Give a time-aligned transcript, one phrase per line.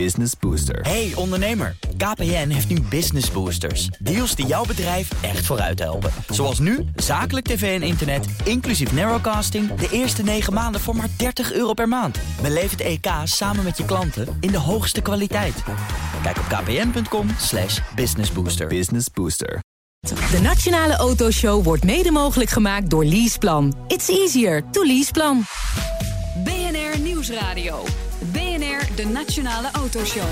[0.00, 0.80] Business Booster.
[0.80, 3.86] Hey ondernemer, KPN heeft nu Business Boosters.
[3.86, 6.10] Deals die jouw bedrijf echt vooruit helpen.
[6.28, 9.74] Zoals nu, zakelijk tv en internet, inclusief narrowcasting...
[9.74, 12.18] de eerste 9 maanden voor maar 30 euro per maand.
[12.42, 15.62] Beleef het EK samen met je klanten in de hoogste kwaliteit.
[16.22, 18.66] Kijk op kpn.com slash businessbooster.
[18.66, 19.62] Business Booster.
[20.30, 23.74] De Nationale Autoshow wordt mede mogelijk gemaakt door Leaseplan.
[23.86, 25.42] It's easier to leaseplan.
[26.44, 27.84] BNR Nieuwsradio.
[28.96, 30.28] De Nationale Autoshow.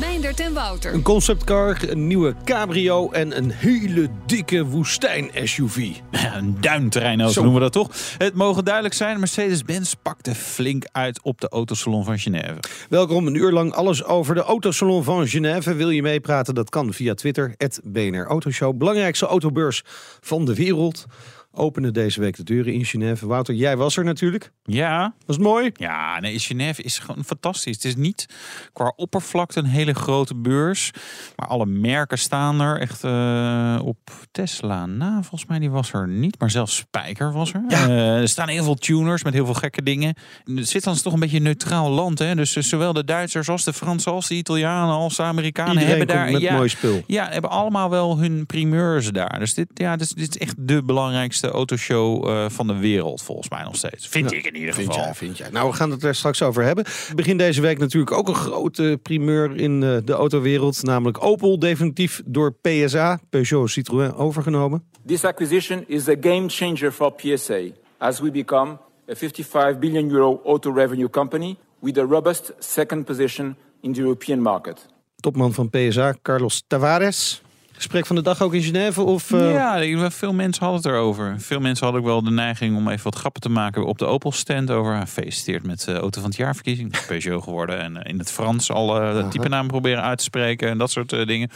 [0.00, 0.94] Meindert en Wouter.
[0.94, 5.88] Een conceptcar, een nieuwe cabrio en een hele dikke woestijn-SUV.
[6.34, 7.42] Een duinterreinauto Zo.
[7.42, 7.90] noemen we dat toch.
[8.18, 12.56] Het mogen duidelijk zijn, Mercedes-Benz pakte flink uit op de autosalon van Genève.
[12.88, 15.74] Welkom een uur lang alles over de Autosalon van Genève.
[15.74, 16.54] Wil je meepraten?
[16.54, 17.54] Dat kan via Twitter,
[17.84, 18.76] BNR Autoshow.
[18.76, 19.82] Belangrijkste autobeurs
[20.20, 21.06] van de wereld.
[21.54, 23.26] Openen deze week de deuren in Genève.
[23.26, 24.52] Wouter, jij was er natuurlijk.
[24.64, 25.70] Ja, Was het mooi?
[25.74, 27.74] ja, nee, Genève is gewoon fantastisch.
[27.74, 28.26] Het is niet
[28.72, 30.90] qua oppervlakte een hele grote beurs.
[31.36, 33.98] Maar alle merken staan er echt eh, op
[34.30, 34.86] Tesla.
[34.86, 35.12] na.
[35.12, 36.38] volgens mij die was er niet.
[36.38, 37.62] Maar zelfs Spijker was er.
[37.68, 37.88] Ja.
[37.88, 40.14] Eh, er staan heel veel tuners met heel veel gekke dingen.
[40.44, 42.18] Zwitserland is toch een beetje een neutraal land.
[42.18, 42.34] Hè?
[42.34, 45.96] Dus eh, zowel de Duitsers als de Fransen als de Italianen als de Amerikanen Iedereen
[45.98, 46.30] hebben daar...
[46.30, 47.02] met ja, mooi spul.
[47.06, 49.38] Ja, hebben allemaal wel hun primeurs daar.
[49.38, 53.62] Dus dit, ja, dit is echt de belangrijkste autoshow eh, van de wereld, volgens mij
[53.62, 54.08] nog steeds.
[54.08, 55.04] Vind ik in ieder Vind geval.
[55.04, 55.50] jij, vind jij.
[55.50, 56.84] Nou, we gaan het er straks over hebben.
[57.14, 60.82] Begin deze week natuurlijk ook een grote primeur in eh, de autowereld.
[60.82, 64.84] Namelijk Opel, definitief door PSA, Peugeot Citroën, overgenomen.
[65.06, 67.60] This acquisition is a game changer for PSA
[67.98, 68.78] as we become
[69.10, 74.40] a 55 billion euro auto revenue company with a robust second position in the European
[74.40, 74.86] market.
[75.16, 77.42] Topman van PSA, Carlos Tavares.
[77.72, 79.02] Gesprek van de dag ook in Genève?
[79.02, 81.34] Of, eh, Ja, veel mensen hadden het erover.
[81.40, 84.04] Veel mensen hadden ook wel de neiging om even wat grappen te maken op de
[84.06, 84.94] Opel stand over.
[84.94, 87.06] ah, Gefeliciteerd met de auto van het jaarverkiezing.
[87.06, 87.80] Peugeot geworden.
[87.80, 90.78] En eh, in het Frans al eh, de type naam proberen uit te spreken en
[90.78, 91.50] dat soort eh, dingen.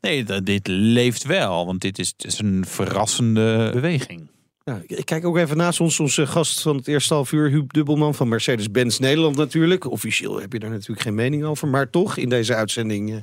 [0.00, 4.28] Nee, dit leeft wel, want dit is een verrassende beweging.
[4.64, 7.72] Ja, ik kijk ook even naast ons, onze gast van het eerste half uur, Huub
[7.72, 9.90] Dubbelman van Mercedes-Benz Nederland natuurlijk.
[9.90, 13.16] Officieel heb je daar natuurlijk geen mening over, maar toch in deze uitzending eh,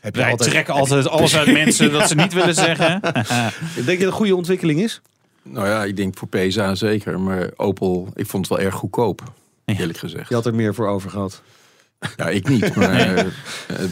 [0.00, 0.50] heb je Wij altijd...
[0.50, 3.00] trekken altijd alles uit mensen dat ze niet willen zeggen.
[3.00, 3.14] Denk
[3.74, 5.00] je dat het een goede ontwikkeling is?
[5.42, 7.20] Nou ja, ik denk voor PSA zeker.
[7.20, 9.32] Maar Opel, ik vond het wel erg goedkoop.
[9.64, 10.28] Eerlijk gezegd.
[10.28, 11.42] Je had er meer voor over gehad.
[12.16, 12.74] Ja, ik niet.
[12.74, 13.24] Maar eh,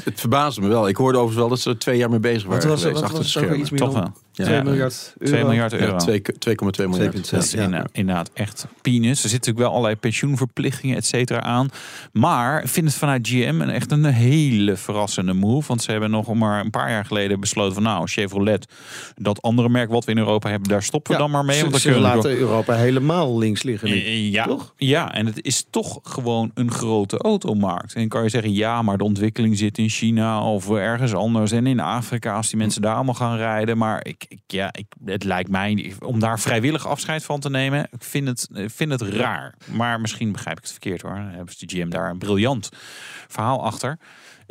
[0.04, 0.88] het verbaasde me wel.
[0.88, 2.94] Ik hoorde overigens wel dat ze er twee jaar mee bezig waren Wat was, geweest.
[3.00, 3.60] wat achter was de schermen.
[3.60, 4.12] iets meer Toch dan wel.
[4.32, 4.62] 2 Ja.
[4.62, 5.32] miljard euro?
[5.32, 5.86] 2 miljard euro.
[5.92, 7.14] Ja, 2 2,2 miljard.
[7.14, 7.30] 2,6.
[7.30, 7.54] Dat is
[7.92, 9.22] inderdaad, echt peanuts.
[9.22, 11.68] Er zitten natuurlijk wel allerlei pensioenverplichtingen, et cetera, aan.
[12.12, 15.68] Maar ik vind het vanuit GM een echt een hele verrassende move.
[15.68, 17.82] Want ze hebben nog maar een paar jaar geleden besloten van...
[17.82, 18.66] nou, Chevrolet,
[19.16, 20.68] dat andere merk wat we in Europa hebben...
[20.68, 21.54] daar stoppen we dan maar mee.
[21.56, 23.88] Ze, Want dan ze kunnen laten Europa helemaal links liggen.
[23.88, 23.94] nu.
[23.96, 24.72] Eh, Ja, Toch?
[24.76, 27.94] ja, en het is toch gewoon een grote automarkt.
[28.00, 31.52] En kan je zeggen, ja, maar de ontwikkeling zit in China of ergens anders.
[31.52, 33.78] En in Afrika, als die mensen daar allemaal gaan rijden.
[33.78, 37.88] Maar ik, ik, ja, ik, het lijkt mij, om daar vrijwillig afscheid van te nemen,
[37.90, 39.54] ik vind het, vind het raar.
[39.64, 41.16] Maar misschien begrijp ik het verkeerd hoor.
[41.16, 42.68] Hebben ze de GM daar een briljant
[43.28, 43.98] verhaal achter.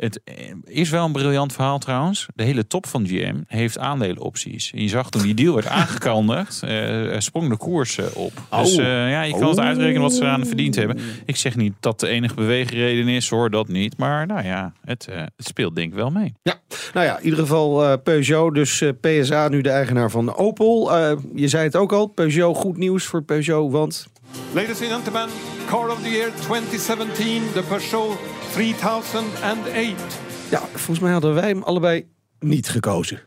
[0.00, 0.34] Het eh,
[0.64, 2.26] is wel een briljant verhaal trouwens.
[2.34, 4.72] De hele top van GM heeft aandelenopties.
[4.74, 8.32] En je zag toen die deal werd aangekondigd, eh, er sprong de koers eh, op.
[8.50, 8.80] Dus Oh.
[8.80, 10.98] eh, ja, je kan het uitrekenen wat ze aan verdiend hebben.
[11.26, 13.96] Ik zeg niet dat de enige beweegreden is, hoor, dat niet.
[13.96, 16.34] Maar nou ja, het, eh, het speelt denk ik wel mee.
[16.42, 16.54] Ja,
[16.94, 20.96] nou ja, in ieder geval eh, Peugeot, dus PSA nu de eigenaar van Opel.
[20.96, 24.06] Eh, je zei het ook al, Peugeot, goed nieuws voor Peugeot, want
[24.52, 25.28] Ladies and gentlemen,
[25.66, 28.18] Car of the Year 2017, the Peugeot
[28.52, 30.18] 3008.
[30.50, 33.20] ja, volgens mij hadden wij hem allebei niet gekozen.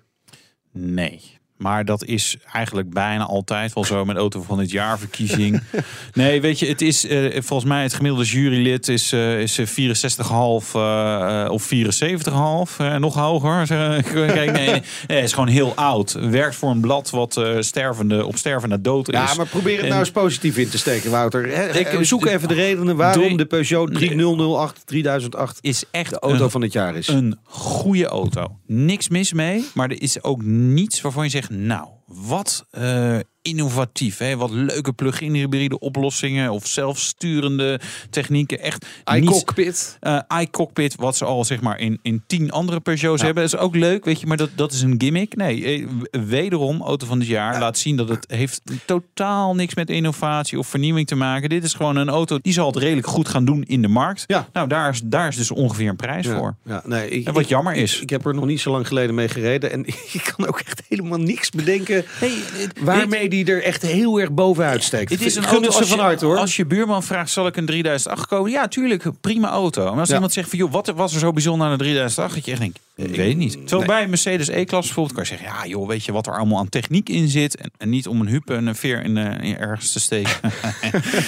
[0.71, 1.21] Nee.
[1.63, 5.61] Maar dat is eigenlijk bijna altijd wel zo met auto van het jaar verkiezing.
[6.13, 9.67] nee, weet je, het is eh, volgens mij het gemiddelde jurylid is, eh is eh,
[9.67, 12.77] 64,5 eh, of 74,5.
[12.77, 13.67] eh, nog hoger.
[14.13, 16.11] Kijk, nee, nee, is gewoon heel oud.
[16.11, 19.19] Werkt voor een blad wat stervende, op stervende dood is.
[19.19, 21.47] Ja, maar probeer het En- nou eens positief in te steken, Wouter.
[21.55, 26.43] Hè, Ik- zoek even de redenen waarom de Peugeot 3008 3008 is echt de auto
[26.43, 27.07] een, van het jaar is.
[27.07, 28.57] een goede auto.
[28.67, 34.17] Niks mis mee, maar er is ook niets waarvan je zegt, nou, wat eh, innovatief.
[34.17, 34.37] Hè?
[34.37, 37.79] Wat leuke plug-in hybride oplossingen of zelfsturende
[38.09, 38.59] technieken.
[38.59, 39.97] Echt iCockpit.
[39.99, 43.43] eh iCockpit, wat ze al zeg maar in, in tien andere Peugeots hebben.
[43.43, 45.35] Dat is ook leuk, weet je, maar dat, dat is een gimmick.
[45.35, 45.87] Nee, eh,
[46.25, 50.67] wederom, auto van het jaar laat zien dat het heeft totaal niks met innovatie of
[50.67, 51.49] vernieuwing te maken.
[51.49, 54.23] Dit is gewoon een auto die zal het redelijk goed gaan doen in de markt.
[54.27, 54.47] Ja.
[54.53, 56.55] Nou, daar is, daar is dus ongeveer een prijs Ja, voor.
[56.65, 57.95] ja, nee, ik, En wat ik- jammer is.
[57.95, 59.71] Ik, ik heb er nog niet zo lang geleden mee gereden.
[59.71, 59.85] En
[60.17, 64.83] ik kan ook echt helemaal niks bedenken je waarmee die er echt heel erg bovenuit
[64.83, 65.11] steekt.
[65.11, 66.37] Het is een Gun auto als van je, hoor.
[66.37, 68.51] als je buurman vraagt, zal ik een 3008 komen?
[68.51, 69.89] Ja, tuurlijk, prima auto.
[69.89, 70.13] Maar als Ja.
[70.13, 72.33] iemand zegt van, joh, wat was er zo bijzonder aan de 3008?
[72.35, 73.67] Dat je echt denkt, ik weet het niet.
[73.67, 76.37] Terwijl bij een Mercedes E-klasse bijvoorbeeld kan je zeggen, ja joh, weet je wat er
[76.37, 77.55] allemaal aan techniek in zit?
[77.55, 80.31] En, en niet om een hup en een veer in, eh, in ergens te steken.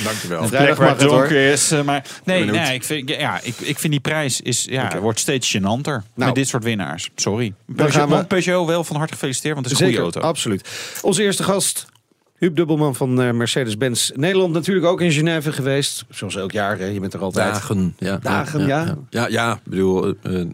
[0.04, 0.48] Dankjewel.
[0.48, 1.20] Plek waar het het, hoor.
[1.20, 1.72] donker is.
[1.72, 5.20] eh, Maar nee, nee ik, vind, ja, ik, ik vind die prijs is, ja, wordt
[5.20, 6.04] steeds gênanter Nou.
[6.16, 7.10] met dit soort winnaars.
[7.16, 7.54] Sorry.
[7.66, 10.02] Dan Peugeot, gaan we- want Peugeot wel van harte gefeliciteerd, want het is een Zeker,
[10.04, 10.30] goede auto.
[10.30, 10.70] absoluut.
[11.02, 11.86] Onze eerste gast,
[12.36, 14.54] Huub Dubbelman van eh, Mercedes-Benz Nederland.
[14.54, 16.06] Natuurlijk ook in Genève geweest.
[16.10, 16.86] Zoals elk jaar, hè.
[16.86, 17.54] je bent er altijd.
[17.54, 18.18] Dagen, ja.
[18.18, 18.84] Dagen, ja.
[18.86, 20.48] Ja, ja, ja, ik bedoel, eh, eh,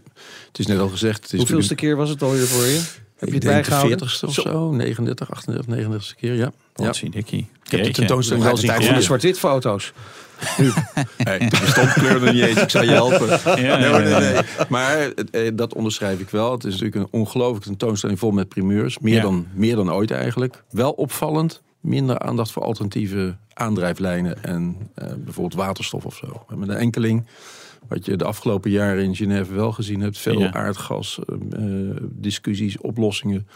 [0.46, 1.22] het is net al gezegd.
[1.22, 2.80] Het is Hoeveelste keer was het alweer voor je?
[3.16, 4.08] Heb je ik het denk de bijgehouden?
[4.08, 6.52] 40ste of zo, 39, 38, 39ste keer, ja.
[6.74, 6.84] ja.
[6.84, 7.48] Wat zie dikkie.
[7.64, 9.92] Ik heb de tentoonstelling wel de zien tijd de zwart-wit foto's.
[11.16, 13.28] Hey, de bestandkleur nog niet eens, ik zou je helpen.
[13.62, 14.32] Ja, Nee, maar, ja, nee, ja.
[14.32, 14.66] nee.
[14.68, 15.12] maar
[15.54, 16.52] dat onderschrijf ik wel.
[16.52, 18.98] Het is natuurlijk een ongelooflijke tentoonstelling vol met primeurs.
[18.98, 19.22] Meer, Ja.
[19.22, 20.62] dan, meer dan ooit eigenlijk.
[20.70, 21.62] Wel opvallend.
[21.82, 26.26] Minder aandacht voor alternatieve aandrijflijnen en eh, bijvoorbeeld waterstof of zo.
[26.26, 27.26] We hebben een enkeling,
[27.88, 30.18] wat je de afgelopen jaren in Genève wel gezien hebt.
[30.18, 30.52] Veel Ja.
[30.52, 33.46] aardgas, eh, eh, discussies, oplossingen,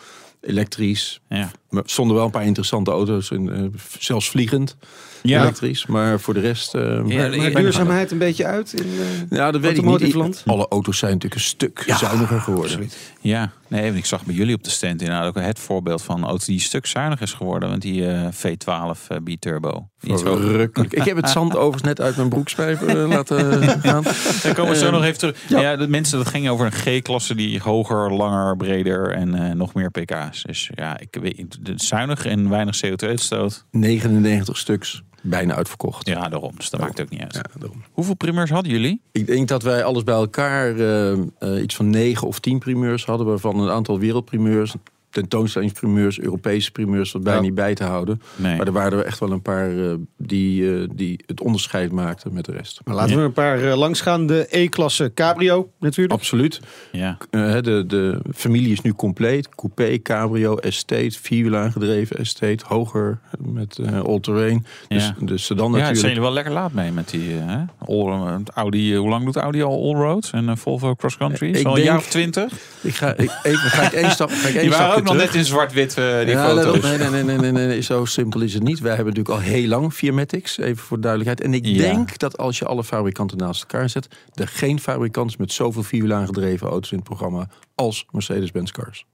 [0.41, 1.21] elektrisch.
[1.29, 1.51] Ja.
[1.71, 3.63] Maar er stonden wel een paar interessante auto's, in, eh,
[3.99, 4.77] zelfs vliegend
[5.23, 5.41] Ja.
[5.41, 5.87] elektrisch.
[5.87, 6.75] Maar voor de rest...
[6.75, 8.85] eh, Ja, Maar duurzaamheid een beetje uit in
[9.31, 10.15] eh, ja, dat weet ik niet.
[10.15, 10.43] Land?
[10.47, 12.65] Alle auto's zijn natuurlijk een stuk zuiniger geworden.
[12.71, 12.97] absoluut.
[13.21, 16.17] Ja, nee, want ik zag bij jullie op de stand inderdaad ook het voorbeeld van
[16.19, 17.69] een auto die een stuk zuiniger is geworden.
[17.69, 19.89] Want die eh, V12 eh, B-turbo.
[20.01, 20.93] Verrukkelijk.
[20.93, 24.03] Ik heb het zand overigens net uit mijn broekspijp eh, laten gaan.
[24.43, 25.43] Daar komen we zo Eh, nog even terug.
[25.49, 25.61] ja.
[25.61, 25.77] Ja.
[25.77, 29.91] de mensen, dat ging over een G-klasse die hoger, langer, breder en eh, nog meer
[29.91, 30.43] pk's.
[30.43, 33.65] Dus ja, ik weet, zuinig en weinig CO2-uitstoot.
[33.71, 36.07] 99 stuks, bijna uitverkocht.
[36.07, 36.53] Ja, daarom.
[36.57, 37.35] Dus dat maakt ook niet uit.
[37.35, 37.83] Ja, daarom.
[37.93, 39.01] Hoeveel primeurs hadden jullie?
[39.13, 43.05] Ik denk dat wij alles bij elkaar eh, eh, iets van 9 of 10 primeurs
[43.05, 44.75] hadden, waarvan een aantal wereldprimeurs,
[45.21, 47.45] tentoonstellingsprimeurs, Europese primeurs, wat bijna Ja.
[47.45, 48.23] niet bij te houden.
[48.37, 48.57] Nee.
[48.57, 52.35] Maar er waren er echt wel een paar eh, die, eh, die het onderscheid maakten
[52.35, 52.81] met de rest.
[52.85, 54.27] Maar laten we een paar eh, langsgaan.
[54.27, 56.15] De E-klasse Cabrio natuurlijk.
[56.19, 56.61] Absoluut.
[56.93, 57.17] Ja.
[57.31, 59.49] Eh, de, de familie is nu compleet.
[59.49, 62.65] Coupé, cabrio, estate, vierwiel aangedreven estate.
[62.67, 64.67] Hoger met all-terrain.
[64.89, 65.15] Dus Ja.
[65.27, 66.03] de sedan Ja, daar zijn natuurlijk.
[66.03, 67.59] jullie wel lekker laat mee met die hè?
[67.79, 68.97] all, Audi.
[68.97, 71.65] Hoe lang doet Audi al all-roads en Volvo cross country?
[71.65, 72.53] Een jaar of twintig?
[72.81, 75.33] Ik ga, ik, even, ga ik één stap ga ik één ook nog terug.
[75.33, 76.83] net in zwart-wit, eh, die ja, foto's.
[76.83, 78.79] nee, nee, nee, nee, nee, nee, nee, zo simpel is het niet.
[78.81, 81.41] Wij hebben natuurlijk al heel lang Firmatics, even voor duidelijkheid.
[81.49, 81.79] En ik Ja.
[81.83, 84.09] denk dat als je alle fabrikanten naast elkaar zet...
[84.35, 87.49] er geen fabrikant is met zoveel vierwiel aangedreven auto's in het programma...
[87.75, 89.07] als Mercedes-Benz Cars.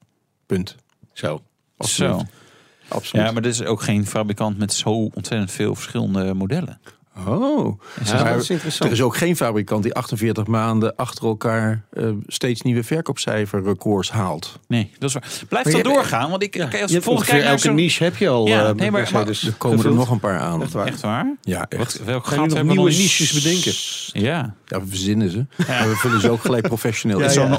[0.47, 0.77] Punt.
[1.13, 1.43] Zo.
[1.77, 2.11] Absoluut.
[2.21, 2.27] Zo.
[2.89, 3.27] Absoluut.
[3.27, 6.81] Ja, maar er is ook geen fabrikant met zo ontzettend veel verschillende modellen.
[7.27, 8.91] Oh, Ja, Maar dat is interessant.
[8.91, 14.59] er is ook geen fabrikant die 48 maanden achter elkaar eh, steeds nieuwe verkoopcijferrecords haalt.
[14.69, 15.23] Nee, dat is waar.
[15.49, 18.17] Blijf Maar dan je- doorgaan, want ik kijk als Je keer naar elke niche heb
[18.17, 18.47] je al.
[18.47, 20.63] Ja, eh, nee, maar- Mercedes Er komen er nog een paar aan.
[20.63, 20.87] Echt waar.
[20.87, 21.35] Echt waar?
[21.41, 21.79] Ja, echt.
[21.99, 23.73] Wat, welk Gaan we nieuwe niches bedenken?
[24.29, 24.55] Ja.
[24.67, 25.47] Ja, we verzinnen ze.
[25.69, 27.21] Maar we vullen ze ook gelijk professioneel.
[27.21, 27.29] Ja.
[27.29, 27.59] Zo'n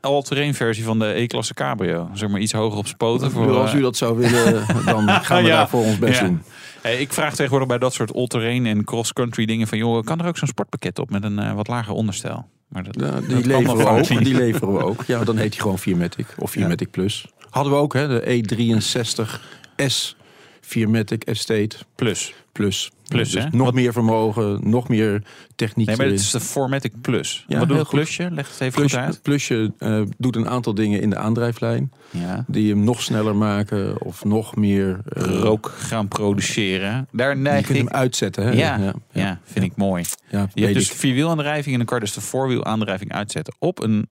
[0.00, 2.10] all-terrain versie van de E-klasse Cabrio.
[2.14, 3.30] Zeg maar iets hoger op spoten.
[3.30, 5.56] Voor, als u eh, dat zou willen, dan gaan we Ja.
[5.56, 6.26] daar voor ons best Ja.
[6.26, 6.42] doen.
[6.86, 9.78] Hey, ik vraag tegenwoordig bij dat soort all-terrain en cross-country dingen van...
[9.78, 12.48] joh, kan er ook zo'n sportpakket op met een eh, wat lager onderstel?
[12.68, 14.06] Maar dat, Ja, die leveren we ook.
[14.24, 15.04] Die leveren we ook.
[15.04, 17.26] Ja, dan heet hij gewoon 4matic of 4matic Plus.
[17.50, 20.16] Hadden we ook, hè, de E63S
[20.66, 22.34] 4matic Estate Plus.
[22.52, 22.90] Plus.
[23.08, 23.48] Plus, dus hè?
[23.50, 25.22] nog Wat- meer vermogen, nog meer
[25.54, 27.44] techniek Nee, maar het is de Formatic Plus.
[27.48, 28.28] Ja, wat doet het plusje?
[28.30, 29.22] Leg het even goed uit.
[29.22, 31.92] plusje eh, doet een aantal dingen in de aandrijflijn.
[32.10, 32.44] Ja.
[32.46, 35.00] Die hem nog sneller maken of nog meer...
[35.04, 37.08] eh, Rook gaan produceren.
[37.12, 37.84] Daar je neig kunt ik...
[37.84, 38.44] hem uitzetten.
[38.44, 38.50] Hè?
[38.50, 40.04] Ja, ja, ja, vind ik mooi.
[40.30, 44.08] ja, Je hebt dus vierwielaandrijving en dan kan je dus de voorwielaandrijving uitzetten op een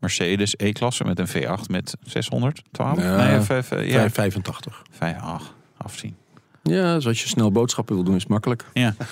[0.00, 2.98] Mercedes E-klasse met een V8 met 612.
[2.98, 4.82] Ja, nee, of, even, ja, 585.
[4.90, 6.14] vijf, ach, afzien.
[6.62, 8.64] Ja, dus als je snel boodschappen wil doen, is het makkelijk.
[8.72, 8.94] Ja.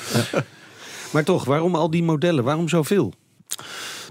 [1.13, 2.45] Maar toch, waarom al die modellen?
[2.45, 3.13] Waarom zoveel?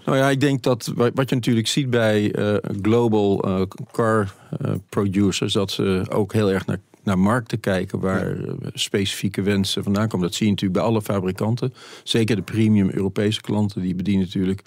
[0.06, 3.62] Nou ja, ik denk dat wa- wat je natuurlijk ziet bij eh, global eh,
[3.92, 8.38] car eh, producers, dat ze ook heel erg naar, naar markten kijken waar
[8.74, 10.26] specifieke wensen vandaan komen.
[10.28, 11.74] Dat zie je natuurlijk bij alle fabrikanten.
[12.04, 14.62] Zeker de premium Europese klanten, die bedienen natuurlijk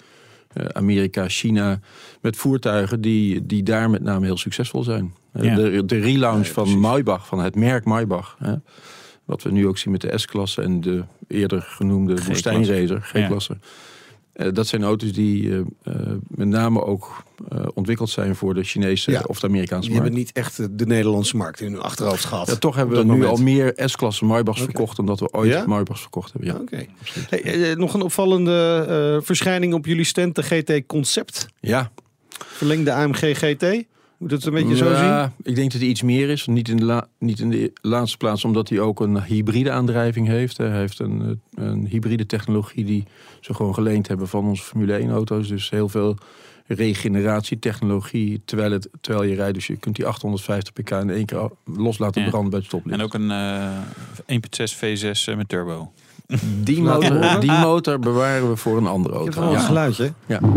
[0.53, 1.79] eh, Amerika, China
[2.21, 5.13] met voertuigen die, die daar met name heel succesvol zijn.
[5.33, 5.55] Ja.
[5.55, 6.79] De, de relaunch Ja, van.
[6.79, 8.35] Maybach, van het merk Maybach.
[8.39, 8.53] Hè,
[9.25, 12.31] wat we nu ook zien met de S-klasse en de eerder genoemde G-klasse.
[12.31, 13.57] woestijnracer, G-klasse.
[14.33, 15.93] Eh, dat zijn auto's die eh, eh,
[16.27, 19.23] met name ook eh, ontwikkeld zijn voor de Chinese Ja.
[19.27, 20.13] of de Amerikaanse Die markt.
[20.15, 22.47] hebben niet echt de Nederlandse markt in hun achterhoofd gehad.
[22.47, 23.29] Ja, toch hebben we nu moment.
[23.29, 25.65] al meer S-klasse Maybachs verkocht dan dat we ooit Ja?
[25.67, 26.67] Maybachs verkocht hebben.
[26.69, 26.85] Ja.
[27.29, 28.85] Hey, nog een opvallende
[29.19, 31.47] eh, verschijning op jullie stand, de GT Concept.
[31.59, 31.91] ja,
[32.37, 33.83] Verlengde AMG GT.
[34.21, 35.03] Moet het een beetje zo zien?
[35.05, 36.45] Ja, ik denk dat hij iets meer is.
[36.47, 40.27] Niet in, de la- niet in de laatste plaats omdat hij ook een hybride aandrijving
[40.27, 40.57] heeft.
[40.57, 43.03] Hij heeft een, eh, een hybride technologie die
[43.39, 45.47] ze gewoon geleend hebben van onze Formule 1 auto's.
[45.47, 46.17] Dus heel veel
[46.67, 49.53] regeneratietechnologie terwijl, het, terwijl je rijdt.
[49.53, 52.29] Dus je kunt die 850 pk in één keer los laten Ja.
[52.29, 52.99] branden bij het stoplicht.
[52.99, 53.77] En ook een eh
[54.25, 55.91] 1.6 V6 eh, met turbo.
[56.63, 59.41] die, motor, die motor bewaren we voor een andere Ik heb auto.
[59.41, 59.65] wel een Ja.
[59.67, 60.03] geluidje.
[60.25, 60.39] Ja.
[60.41, 60.49] Ja.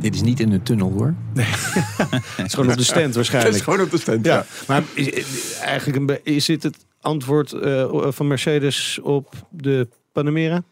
[0.00, 1.14] Dit is niet in een tunnel hoor.
[1.34, 3.62] Het is gewoon op de stand waarschijnlijk.
[3.64, 4.24] gewoon op de stand.
[4.24, 10.62] Ja, maar is, eigenlijk is dit het antwoord eh, van Mercedes op de Panamera?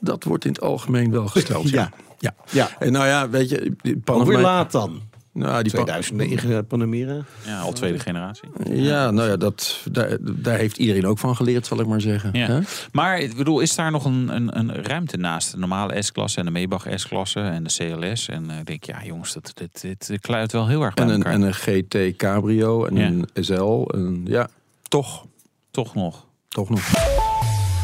[0.00, 1.70] Dat wordt in het algemeen wel gesteld.
[1.78, 1.92] ja.
[2.18, 2.34] ja.
[2.50, 2.70] Ja.
[2.78, 5.00] En nou ja, weet je, die Hoe laat dan?
[5.34, 7.24] Nou, die Pan- 2009 Panamera.
[7.46, 8.48] Ja, al tweede generatie.
[8.70, 12.30] Ja, nou ja, dat, daar, daar heeft iedereen ook van geleerd, zal ik maar zeggen.
[12.32, 12.46] Ja.
[12.46, 12.58] Hè?
[12.92, 16.44] Maar ik bedoel, is daar nog een, een, een ruimte naast de normale S-klasse en
[16.44, 18.28] de Maybach S-klasse en de CLS?
[18.28, 21.10] En eh, ik denk, ja jongens, dat, dit, dit kluit wel heel erg bij En,
[21.10, 21.32] een, elkaar.
[21.32, 23.06] en een GT Cabrio en Ja.
[23.06, 23.84] een SL.
[23.94, 24.48] En, ja,
[24.88, 25.26] toch.
[25.70, 26.26] Toch nog.
[26.48, 26.80] Toch nog.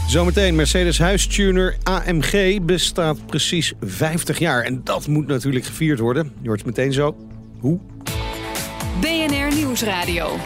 [0.08, 4.62] Zometeen Mercedes huistuner AMG bestaat precies 50 jaar.
[4.62, 6.32] En dat moet natuurlijk gevierd worden.
[6.40, 7.16] Je hoort het meteen zo.
[7.60, 7.78] Hoe?
[9.00, 10.36] BNR Nieuwsradio.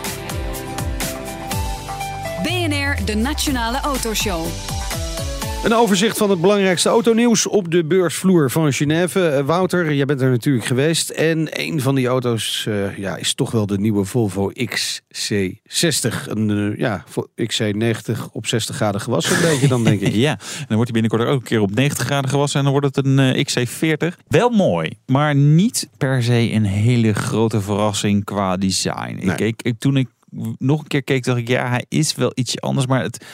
[2.43, 4.72] BNR, de Nationale Autoshow.
[5.65, 9.29] Een overzicht van het belangrijkste autonieuws op de beursvloer van Genève.
[9.29, 11.11] Eh, Wouter, jij bent er natuurlijk geweest.
[11.11, 16.27] En een van die auto's eh, ja, is toch wel de nieuwe Volvo XC60.
[16.29, 20.15] Een eh, ja, vo- XC90 op 60 graden gewassen een beetje dan denk ik.
[20.23, 22.81] Ja, en dan wordt hij binnenkort ook een keer op 90 graden gewassen en dan
[22.81, 24.17] wordt het een eh, XC40.
[24.29, 29.19] Wel mooi, maar niet per se een hele grote verrassing qua design.
[29.21, 30.09] Ik, ik, ik, toen ik
[30.59, 32.87] nog een keer keek, dacht ik, ja, hij is wel ietsje anders.
[32.87, 33.25] Maar het,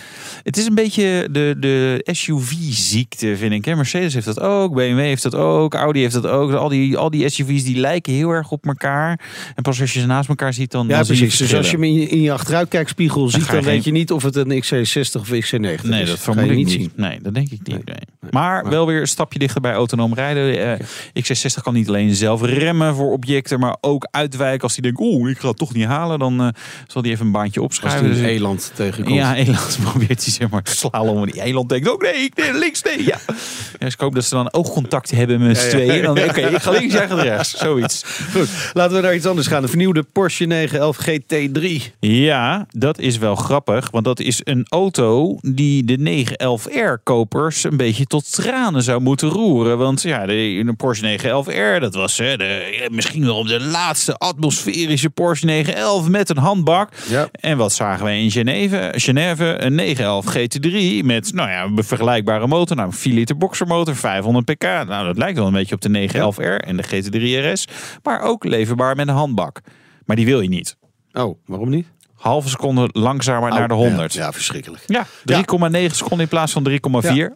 [0.42, 3.64] het is een beetje de, de SUV-ziekte, vind ik.
[3.64, 3.76] Hè?
[3.76, 6.52] Mercedes heeft dat ook, BMW heeft dat ook, Audi heeft dat ook.
[6.52, 9.20] Al die, al die SUV's die lijken heel erg op elkaar.
[9.54, 11.36] En pas als je ze naast elkaar ziet, dan, Ja, dan precies.
[11.36, 14.22] Dus als je hem in je, in je achteruitkijkspiegel ziet, dan weet je niet of
[14.22, 16.08] het een XC60 of XC90 Nee, is.
[16.08, 16.92] dat vermoed ik niet zien.
[16.96, 17.66] Nee, dat denk ik niet.
[17.68, 17.82] Nee.
[17.84, 17.94] nee.
[18.20, 18.30] Nee.
[18.30, 20.78] Maar Maar- wel weer een stapje dichter bij autonoom rijden.
[20.78, 20.86] Eh,
[21.22, 24.62] XC60 kan niet alleen zelf remmen voor objecten, maar ook uitwijken.
[24.62, 26.48] Als hij denkt, oeh, ik ga het toch niet halen, dan eh,
[26.88, 28.00] zal hij even een baantje Als opschuiven.
[28.10, 29.16] hij een Dus- eland tegenkomt.
[29.16, 31.22] ja, Eland probeert hij zeg maar te slalom.
[31.22, 33.18] En die Eland denkt, oh nee, ik- nee, links, nee, ja.
[33.26, 33.34] ja.
[33.78, 36.08] Dus ik hoop dat ze dan oogcontact hebben met z'n Ja, tweeën.
[36.10, 37.56] Oké, ik ga links, jij gaat rechts.
[37.56, 38.04] Zoiets.
[38.32, 39.62] Goed, laten we naar iets anders gaan.
[39.62, 41.82] De vernieuwde Porsche 911 GT3.
[42.00, 43.90] Ja, dat is wel grappig.
[43.90, 49.78] Want dat is een auto die de 911R-kopers een beetje tot tranen zou moeten roeren.
[49.78, 55.10] Want ja, de, de Porsche 911R, dat was hè, de, misschien wel de laatste atmosferische
[55.10, 56.76] Porsche 911 met een handbak.
[57.08, 57.28] Ja.
[57.32, 58.92] En wat zagen wij in Geneve?
[58.96, 62.76] Geneve een 911 GT3 met nou ja, een vergelijkbare motor.
[62.76, 64.62] Nou, een 4 liter boxermotor, 500 pk.
[64.62, 67.64] Nou, dat lijkt wel een beetje op de 911R en de GT3 RS.
[68.02, 69.60] Maar ook leverbaar met een handbak.
[70.04, 70.76] Maar die wil je niet
[71.12, 71.86] Oh, waarom niet?
[72.18, 74.12] Halve seconde langzamer naar de 100.
[74.12, 74.82] Ja, ja, verschrikkelijk.
[74.86, 76.76] Ja, 3,9 seconden in plaats van 3,4.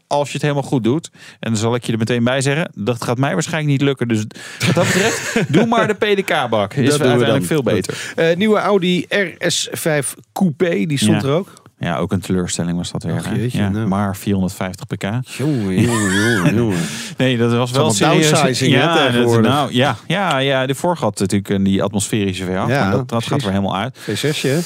[0.07, 1.11] Als je het helemaal goed doet.
[1.41, 2.71] En dan zal ik je er meteen bij zeggen.
[2.75, 4.09] Dat gaat mij waarschijnlijk niet lukken.
[4.09, 4.25] Dus
[4.67, 6.75] wat dat betreft, doe maar de PDK-bak.
[6.75, 8.13] Is Dat we uiteindelijk veel beter.
[8.17, 11.62] Eh, nieuwe Audi RS5 Coupé, die stond er ook.
[11.83, 13.15] Ja, ook een teleurstelling was dat weer.
[13.17, 13.35] Ach, hè?
[13.35, 13.87] jeetje, ja, nou.
[13.87, 15.03] Maar 450 pk.
[15.37, 16.79] Jongen, jongen, jongen, jongen.
[17.17, 18.31] Nee, dat was wel serieus.
[18.31, 22.45] downsizing, hè, ja, dat- nou, ja, ja, ja, de vorige had natuurlijk een- die atmosferische
[22.45, 22.49] V8.
[22.49, 23.97] Ja, maar dat, dat gaat er helemaal uit.
[23.99, 24.59] V6, hè?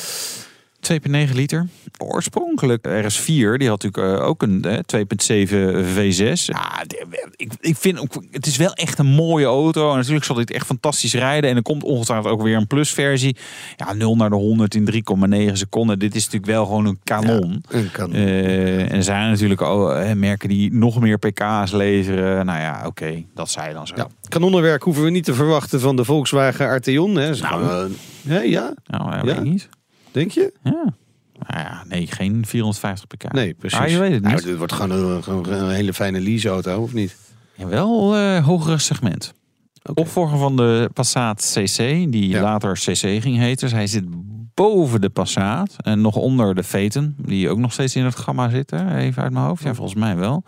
[0.93, 1.67] 2,9 liter.
[1.99, 6.33] Oorspronkelijk RS4, die had natuurlijk eh, ook een eh, 2,7 V6.
[6.45, 6.85] Ja,
[7.37, 9.91] ik, ik vind ook, het is wel echt een mooie auto.
[9.91, 11.51] En natuurlijk zal dit echt fantastisch rijden.
[11.51, 13.37] En er komt ongetwijfeld ook weer een plusversie.
[13.77, 15.05] Ja, 0 naar de 100 in
[15.49, 15.99] 3,9 seconden.
[15.99, 17.65] Dit is natuurlijk wel gewoon een kanon.
[17.69, 18.13] Een kan.
[18.13, 22.47] Eh, en er zijn natuurlijk eh, merken die nog meer pk's leveren.
[22.47, 23.95] Nou ja, oké, dat zij dan zo.
[23.97, 24.09] Ja.
[24.29, 27.17] Kanonnenwerk hoeven we niet te verwachten van de Volkswagen Arteon.
[27.17, 27.35] Hè?
[27.35, 27.65] Ze Nou.
[27.65, 29.23] gaan, eh, hè, ja, Nou, ja, Ja?
[29.25, 29.69] weet ik niet.
[30.17, 30.53] Denk je?
[30.63, 30.71] Ja.
[31.49, 33.33] Nou ja, nee, geen 450 pk.
[33.33, 33.79] Nee, precies.
[33.79, 36.93] Ah, je weet het Nou, dit wordt gewoon een, gewoon een hele fijne leaseauto, of
[36.93, 37.17] niet?
[37.55, 39.35] Ja, wel eh hogere segment.
[39.83, 40.01] Oké.
[40.01, 41.77] Opvolger van de Passat CC,
[42.13, 42.43] die Ja.
[42.43, 43.61] later CC ging heten.
[43.69, 44.05] Dus hij zit
[44.57, 48.49] boven de Passat en nog onder de Phaeton, die ook nog steeds in het gamma
[48.49, 48.97] zitten.
[48.97, 49.63] Even uit mijn hoofd.
[49.63, 50.45] Ja, volgens mij wel.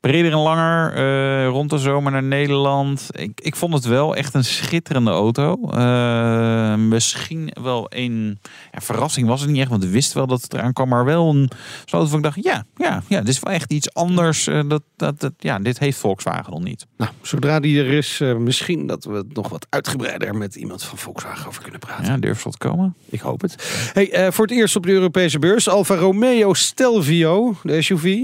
[0.00, 3.08] Breder en langer, eh, rond de zomer naar Nederland.
[3.10, 5.70] Ik, ik vond het wel echt een schitterende auto.
[5.70, 8.38] Eh, misschien wel een
[8.72, 10.88] ja, verrassing was het niet echt, want we wisten wel dat het eraan kwam.
[10.88, 11.50] Maar wel een
[11.90, 14.46] auto van ik dacht, ja, ja, ja, dit is wel echt iets anders.
[14.46, 16.86] Eh, dat, dat, dat, ja, dit heeft Volkswagen nog niet.
[16.96, 20.98] Nou, zodra die er is, misschien dat we het nog wat uitgebreider met iemand van
[20.98, 22.04] Volkswagen over kunnen praten.
[22.04, 22.94] Ja, durft tot komen.
[23.08, 23.90] Ik hoop het.
[23.92, 28.18] Hey, eh, voor het eerst op de Europese beurs, Alfa Romeo Stelvio, de SUV.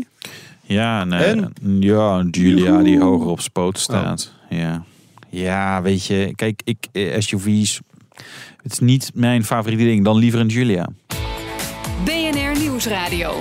[0.62, 1.52] Ja, nee, En?
[1.80, 4.32] ja, een Giulia die hoger op spoot staat.
[4.48, 4.84] Ja.
[5.30, 7.80] ja, weet je, kijk, ik eh, SUV's,
[8.62, 10.04] het is niet mijn favoriete ding.
[10.04, 10.88] Dan liever een Giulia.
[12.04, 13.40] BNR Nieuwsradio.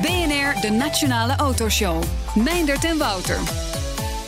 [0.00, 2.02] BNR, de Nationale Autoshow.
[2.34, 3.67] Meindert en Wouter.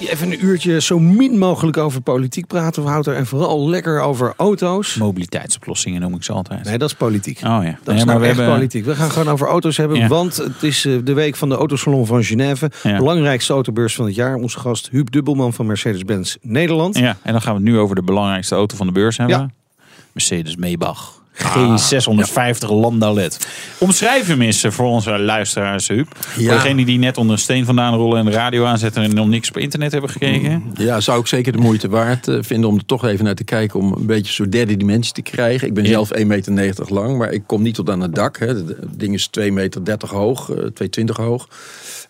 [0.09, 3.15] Even een uurtje zo min mogelijk over politiek praten, Wouter.
[3.15, 4.95] En vooral lekker over auto's.
[4.95, 6.65] Mobiliteitsoplossingen noem ik ze altijd.
[6.65, 7.37] Nee, dat is politiek.
[7.37, 8.85] Oh ja, Dat Nee, is nou maar we echt hebben politiek.
[8.85, 10.09] We gaan gewoon over auto's hebben, Ja.
[10.09, 12.71] want het is eh, de week van de Autosalon van Genève.
[12.83, 12.97] Ja.
[12.97, 14.35] Belangrijkste autobeurs van het jaar.
[14.35, 16.99] Onze gast Huub Dubbelman van Mercedes-Benz Nederland.
[16.99, 19.55] Ja, en dan gaan we het nu over de belangrijkste auto van de beurs hebben.
[20.13, 21.20] Mercedes Maybach.
[21.35, 23.47] G650 Landaulet.
[23.79, 26.07] Omschrijf hem eens eh, voor onze luisteraars, Huub.
[26.19, 26.53] Voor Ja.
[26.55, 29.49] degenen die net onder een steen vandaan rollen en de radio aanzetten en nog niks
[29.49, 30.63] op internet hebben gekeken.
[30.75, 33.45] Ja, zou ik zeker de moeite waard eh, vinden om er toch even naar te
[33.45, 33.81] kijken.
[33.81, 35.67] Om een beetje soort derde dimensie te krijgen.
[35.69, 35.91] Ik ben Ja.
[35.91, 38.39] zelf 1,90 meter lang, maar ik kom niet tot aan het dak.
[38.39, 38.47] Hè.
[38.47, 41.49] Het ding is 2,30 meter hoog, eh, 2,20 hoog.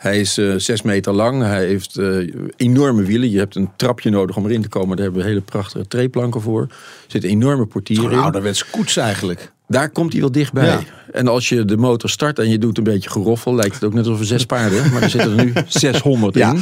[0.01, 1.43] Hij is eh 6 meter lang.
[1.43, 3.31] Hij heeft eh, enorme wielen.
[3.31, 4.97] Je hebt een trapje nodig om erin te komen.
[4.97, 6.63] Daar hebben we hele prachtige treeplanken voor.
[6.63, 6.69] Er
[7.07, 8.19] zitten enorme portieren Een in.
[8.19, 9.53] ouderwets koets eigenlijk.
[9.69, 10.67] Daar komt hij wel dichtbij.
[10.67, 10.81] Ja.
[11.13, 13.95] En als je de motor start en je doet een beetje geroffel, lijkt het ook
[13.95, 14.91] net alsof er zes paarden.
[14.93, 16.51] Maar er zitten er nu 600 Ja.
[16.53, 16.61] in.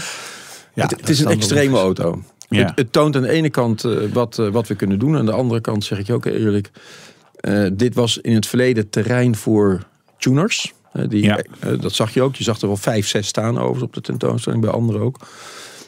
[0.75, 2.23] Ja, het, is een extreme auto.
[2.49, 2.65] Ja.
[2.67, 5.17] Het, het toont aan de ene kant eh, wat, wat we kunnen doen.
[5.17, 6.71] Aan de andere kant zeg ik je ook eerlijk.
[7.73, 9.87] dit was in het verleden terrein voor
[10.19, 10.73] tuners.
[10.93, 11.39] Die, Ja.
[11.61, 12.37] eh, dat zag je ook.
[12.37, 14.63] Je zag er wel vijf, zes staan overigens op de tentoonstelling.
[14.63, 15.19] Bij anderen ook.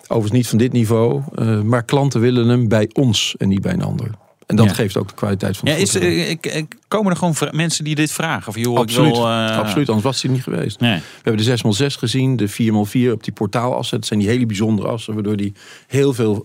[0.02, 1.22] Overigens niet van dit niveau.
[1.34, 4.10] eh, maar klanten willen hem bij ons en niet bij een ander.
[4.46, 4.72] En dat Ja.
[4.72, 7.48] geeft ook de kwaliteit van Ja, het is, eh, ik, ik- komen er gewoon vra-
[7.52, 8.48] mensen die dit vragen?
[8.48, 10.80] Of joh, Absoluut, ik wil, absoluut, anders was hij niet geweest.
[10.80, 10.94] Nee.
[10.96, 13.96] We hebben de 6x6 gezien, de 4x4 op die portaalassen.
[13.98, 15.52] Dat zijn die hele bijzondere assen, waardoor die
[15.86, 16.44] heel veel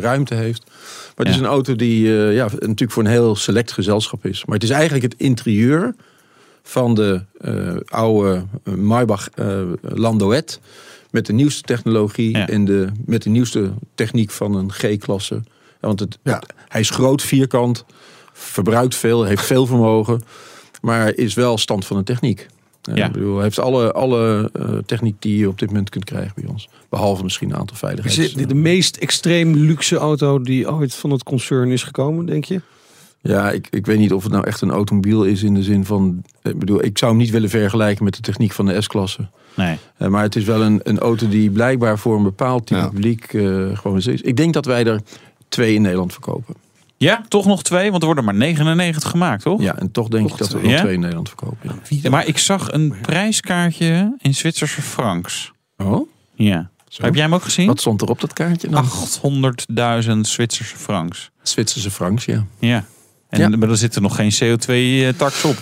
[0.00, 0.62] ruimte heeft.
[0.66, 1.40] Maar het is Ja.
[1.40, 4.44] een auto die eh, ja, natuurlijk voor een heel select gezelschap is.
[4.44, 5.94] Maar het is eigenlijk het interieur
[6.62, 10.60] van de eh, oude eh, Maybach eh Landauet.
[11.10, 12.48] Met de nieuwste technologie Ja.
[12.48, 15.42] en de, met de nieuwste techniek van een G-klasse.
[15.80, 16.34] Want het, Ja.
[16.34, 17.84] het- hij is groot, vierkant,
[18.32, 20.22] verbruikt veel, heeft veel vermogen.
[20.82, 22.46] Maar is wel stand van de techniek.
[22.82, 23.06] Ja.
[23.06, 26.32] Ik bedoel, hij heeft alle, alle eh, techniek die je op dit moment kunt krijgen
[26.34, 26.68] bij ons.
[26.88, 28.34] Behalve misschien een aantal Is veiligheids...
[28.34, 32.60] dit de meest extreem luxe auto die ooit van het concern is gekomen, denk je?
[33.22, 35.84] Ja, ik, ik weet niet of het nou echt een automobiel is in de zin
[35.84, 36.22] van...
[36.42, 39.28] Ik bedoel, ik zou hem niet willen vergelijken met de techniek van de S-klasse.
[39.56, 39.78] Nee.
[39.96, 42.88] Eh, maar het is wel een, een auto die blijkbaar voor een bepaald type Ja.
[42.88, 44.06] publiek eh, gewoon is.
[44.06, 45.00] Ik denk dat wij er
[45.48, 46.54] twee in Nederland verkopen.
[46.96, 49.62] Ja, toch nog twee, want er worden maar 99 gemaakt, toch?
[49.62, 50.80] Ja, en toch denk Toch ik dat we er twee, nog ja?
[50.84, 51.58] twee in Nederland verkopen.
[51.88, 51.96] Ja.
[52.02, 55.52] Ja, maar ik zag een prijskaartje in Zwitserse francs.
[55.76, 56.08] Oh?
[56.34, 56.70] Ja.
[56.88, 57.02] Zo.
[57.02, 57.66] Heb jij hem ook gezien?
[57.66, 58.84] Wat stond er op dat kaartje dan?
[60.04, 61.30] 800.000 Zwitserse francs.
[61.42, 62.44] Zwitserse francs, ja.
[62.58, 62.84] Ja.
[63.30, 65.56] En maar er zitten nog geen CO2-tax op.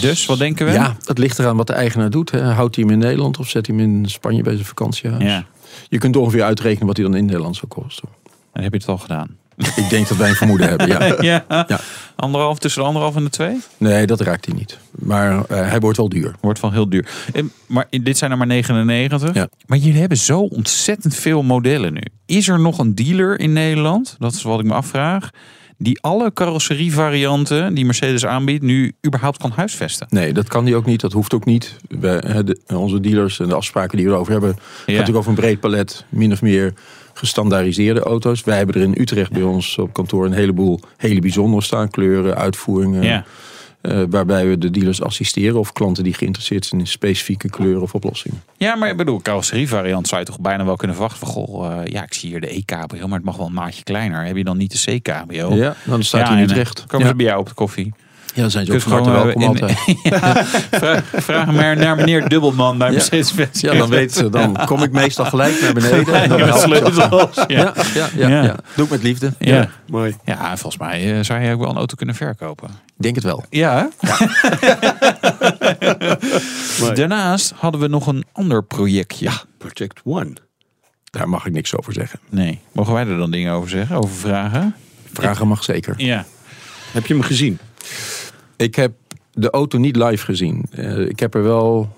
[0.00, 0.72] Dus, wat denken we?
[0.72, 2.30] Ja, dat ligt eraan wat de eigenaar doet.
[2.30, 2.40] Hè.
[2.42, 5.22] Houdt hij hem in Nederland of zet hij hem in Spanje bij zijn vakantiehuis?
[5.24, 5.44] Ja.
[5.88, 8.08] Je kunt ongeveer uitrekenen wat hij dan in Nederland zou kosten.
[8.52, 9.36] Dan heb je het al gedaan.
[9.76, 11.22] Ik denk dat wij een vermoeden hebben, ja.
[11.48, 11.64] ja.
[11.68, 11.80] Ja.
[12.16, 13.60] Anderhalf, tussen de anderhalf en de twee?
[13.76, 14.78] Nee, dat raakt hij niet.
[14.90, 16.34] Maar eh, hij wordt wel duur.
[16.40, 17.08] Wordt wel heel duur.
[17.32, 19.34] En, maar dit zijn er maar 99.
[19.34, 19.48] Ja.
[19.66, 22.02] Maar jullie hebben zo ontzettend veel modellen nu.
[22.26, 25.30] Is er nog een dealer in Nederland, dat is wat ik me afvraag,
[25.78, 30.06] die alle carrosserievarianten die Mercedes aanbiedt nu überhaupt kan huisvesten?
[30.10, 31.00] Nee, dat kan hij ook niet.
[31.00, 31.76] Dat hoeft ook niet.
[31.88, 34.54] De- onze dealers en de afspraken die we erover hebben...
[34.54, 36.74] gaat natuurlijk over een breed palet, min of meer
[37.14, 38.44] gestandaardiseerde auto's.
[38.44, 41.90] Wij hebben er in Utrecht bij ons op kantoor een heleboel hele bijzondere staan.
[41.90, 43.02] Kleuren, uitvoeringen.
[43.02, 43.24] Ja.
[43.84, 47.94] Eh, waarbij we de dealers assisteren of klanten die geïnteresseerd zijn in specifieke kleuren of
[47.94, 48.42] oplossingen.
[48.56, 51.86] Ja, maar ik bedoel, carrosserievariant zou je toch bijna wel kunnen verwachten van, goh, eh,
[51.86, 54.24] ja, ik zie hier de E-cabrio, maar het mag wel een maatje kleiner.
[54.24, 55.54] Heb je dan niet de C-cabrio?
[55.54, 56.84] Ja, nou, dan staat hij en, eh, Utrecht.
[56.86, 57.12] Komen ja.
[57.12, 57.94] ze bij jou op de koffie?
[58.34, 59.78] Ja, dan zijn ze ook je van welkom eh, in- altijd.
[60.02, 62.92] Ja, vraag, vraag maar naar meneer Dubbelman bij Ja.
[62.94, 63.60] Mercedes-Benz.
[63.60, 64.28] Ja, dan weten ze.
[64.30, 66.14] Dan kom ik meestal gelijk naar beneden.
[66.14, 67.36] En dan Met sleutels.
[67.36, 67.44] Ja.
[67.46, 68.42] Ja, ja, ja, Ja.
[68.42, 68.56] ja.
[68.76, 69.32] Doe ik met liefde.
[69.38, 69.68] Ja.
[69.86, 70.16] Mooi.
[70.24, 72.68] ja, volgens mij eh, zou je ook wel een auto kunnen verkopen.
[72.68, 73.44] Ik denk het wel.
[73.50, 73.88] Ja,
[76.94, 79.30] Daarnaast hadden we nog een ander projectje.
[79.58, 80.32] Project One.
[81.10, 82.18] Daar mag ik niks over zeggen.
[82.30, 83.96] Nee, mogen wij er dan dingen over zeggen?
[83.96, 84.74] Over vragen?
[85.12, 85.94] Vragen mag zeker.
[85.96, 86.24] Ja.
[86.92, 87.58] Heb je hem gezien?
[88.56, 88.92] Ik heb
[89.32, 90.64] de auto niet live gezien.
[90.70, 91.88] Eh, ik heb er wel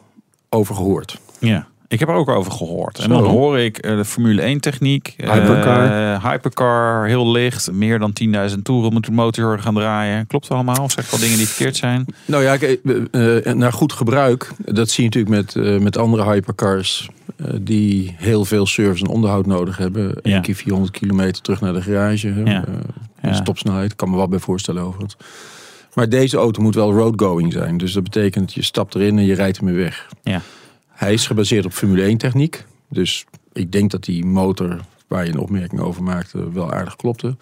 [0.49, 1.19] over gehoord.
[1.39, 1.67] Ja.
[1.89, 2.99] Ik heb er ook over gehoord.
[2.99, 3.09] En Zo.
[3.09, 5.15] dan hoor ik eh, de Formule 1 techniek.
[5.17, 6.31] eh, Hypercar.
[6.31, 7.73] hypercar, heel licht.
[7.73, 8.13] Meer dan
[8.51, 10.27] 10.000 toeren moet de motor gaan draaien.
[10.27, 10.83] Klopt allemaal?
[10.85, 12.07] Of zeg ik wel dingen die verkeerd zijn?
[12.25, 12.57] Nou ja,
[13.55, 14.51] naar goed gebruik.
[14.65, 17.09] Dat zie je natuurlijk met, met andere hypercars.
[17.61, 20.19] die heel veel service en onderhoud nodig hebben.
[20.23, 20.37] Ja.
[20.37, 22.35] Eén keer 400 kilometer terug naar de garage.
[22.45, 22.65] Ja.
[23.23, 23.33] Ja.
[23.33, 25.17] Stopsnelheid, kan me wat bij voorstellen overigens.
[25.97, 27.79] Maar deze auto moet wel roadgoing zijn.
[27.79, 30.09] Dus dat betekent, je stapt erin en je rijdt ermee weg.
[30.23, 30.43] Ja.
[30.89, 32.65] Hij is gebaseerd op Formule 1 techniek.
[32.89, 37.37] Dus ik denk dat die motor waar je een opmerking over maakte wel aardig klopte.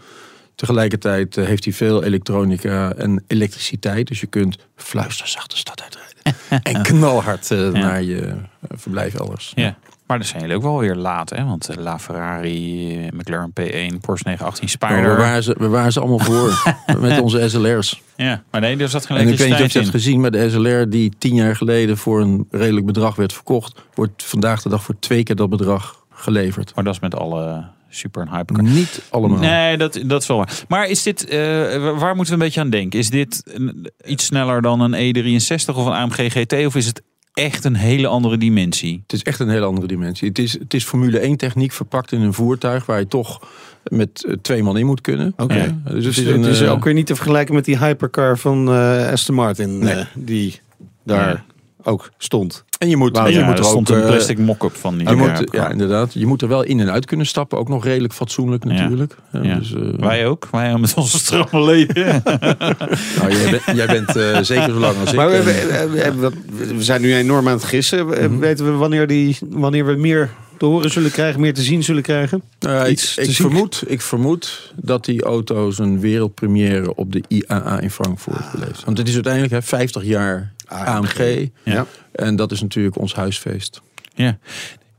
[0.54, 4.06] Tegelijkertijd eh, heeft hij veel elektronica en elektriciteit.
[4.06, 6.42] Dus je kunt fluisterzacht de stad uitrijden.
[6.72, 9.52] en knalhard eh, naar je eh, verblijf elders.
[9.54, 9.76] Ja.
[10.06, 11.44] Maar dan zijn jullie ook wel weer laat, hè?
[11.44, 15.16] Want La Ferrari, McLaren P1, Porsche 918 Maar Spider.
[15.16, 16.74] we, waren ze, we waren ze allemaal voor.
[17.00, 18.02] met onze SLR's.
[18.16, 20.00] Ja, maar nee, er zat geen En ik weet niet of je elektriciteit hebt in.
[20.00, 20.50] gezien, maar de
[20.80, 24.82] SLR die tien jaar geleden voor een redelijk bedrag werd verkocht, wordt vandaag de dag
[24.82, 26.74] voor twee keer dat bedrag geleverd.
[26.74, 28.64] Maar dat is met alle super en hypercar.
[28.64, 29.38] Niet allemaal.
[29.38, 30.52] Nee, dat, dat is wel waar.
[30.68, 32.98] Maar is dit, eh, waar waar moeten we een beetje aan denken?
[32.98, 36.52] Is dit een- iets sneller dan een E63 of een AMG GT?
[36.66, 39.00] Of is het echt een hele andere dimensie?
[39.02, 40.28] Het is echt een hele andere dimensie.
[40.28, 43.40] Het is, het is Formule 1 techniek verpakt in een voertuig waar je toch
[43.84, 45.32] met eh, twee man in moet kunnen.
[45.36, 45.54] Oké.
[45.54, 45.64] Ja.
[45.84, 47.78] Dus Dus het is het een, is eh, ook weer niet te vergelijken met die
[47.78, 49.78] hypercar van eh, Aston Martin.
[49.78, 50.04] Nee.
[50.14, 50.60] die
[51.04, 51.44] daar Ja.
[51.82, 52.64] ook stond.
[52.78, 54.98] en je moet, en je ja, moet er er stond ook, een plastic mock-up van
[54.98, 55.60] die je moet, hypercar.
[55.64, 56.12] ja, inderdaad.
[56.14, 57.58] Je moet er wel in en uit kunnen stappen.
[57.58, 59.16] Ook nog redelijk fatsoenlijk natuurlijk.
[59.32, 59.54] Ja, Ja.
[59.58, 60.48] Dus, eh, Wij ook.
[60.50, 61.94] Wij met onze stramme leven.
[63.18, 65.16] nou, jij, bent- jij bent eh, zeker zo lang als ik.
[65.16, 68.06] Maar we, zijn nu enorm aan het gissen.
[68.08, 68.38] We- Mhm.
[68.38, 70.30] Weten we wanneer, die, wanneer we meer
[70.64, 72.42] te horen zullen krijgen, meer te zien zullen krijgen?
[72.58, 77.90] Nou, Iets ik, vermoed, ik vermoed dat die auto's een wereldpremière op de IAA in
[77.90, 78.52] Frankfurt Ah.
[78.52, 78.84] beleeft.
[78.84, 81.48] Want het is uiteindelijk hè, 50 jaar AMG.
[81.64, 81.86] Ja.
[82.12, 83.80] En dat is natuurlijk ons huisfeest.
[84.14, 84.38] Ja.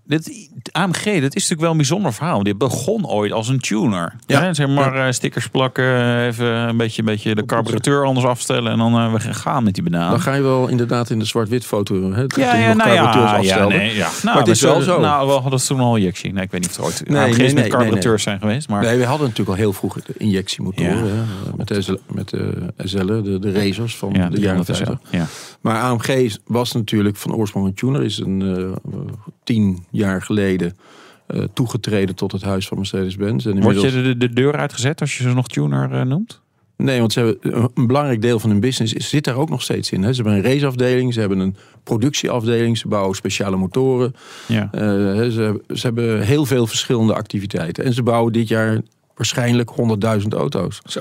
[0.07, 2.43] Dit AMG, dat is natuurlijk wel een bijzonder verhaal.
[2.43, 4.13] Dit begon ooit als een tuner.
[4.25, 4.41] Ja.
[4.41, 8.71] Hè, zeg maar eh, stickers plakken, even een beetje, een beetje de carburateur anders afstellen
[8.71, 10.09] en dan eh, we gaan met die banaan.
[10.09, 12.11] Dan ga je wel inderdaad in de zwart-wit foto.
[12.13, 13.99] Hè, ja, ja, nou ja, ja, nee, ja.
[13.99, 15.01] Nou, Maar het is wel zullen- zo.
[15.01, 16.33] Nou, we hadden toen al injectie.
[16.33, 18.69] Nee, ik weet niet of het ooit Nee, AMG's nee, met carburateurs nee, zijn geweest.
[18.69, 21.27] Maar Nee, we hadden natuurlijk al heel vroeg de injectiemotoren.
[21.55, 24.99] Met de, SL met de de, de racers van de jaren 300 50.
[25.09, 25.25] Ja.
[25.65, 28.03] Maar AMG was natuurlijk van oorsprong een tuner.
[28.03, 28.93] Is een eh,
[29.43, 30.77] tien jaar geleden
[31.27, 33.45] eh, toegetreden tot het huis van Mercedes-Benz.
[33.45, 36.41] En Word je de, de deur uitgezet als je ze nog tuner eh, noemt?
[36.77, 39.61] Nee, want ze hebben, een belangrijk deel van hun business is, zit daar ook nog
[39.61, 40.03] steeds in.
[40.03, 40.13] Hè.
[40.13, 44.13] Ze hebben een raceafdeling, ze hebben een productieafdeling, ze bouwen speciale motoren.
[44.47, 44.69] Ja.
[44.71, 47.83] Eh, hè, ze, hebben- ze hebben heel veel verschillende activiteiten.
[47.83, 48.81] En ze bouwen dit jaar
[49.15, 49.71] waarschijnlijk
[50.21, 50.81] 100.000 auto's.
[50.85, 50.99] Zo.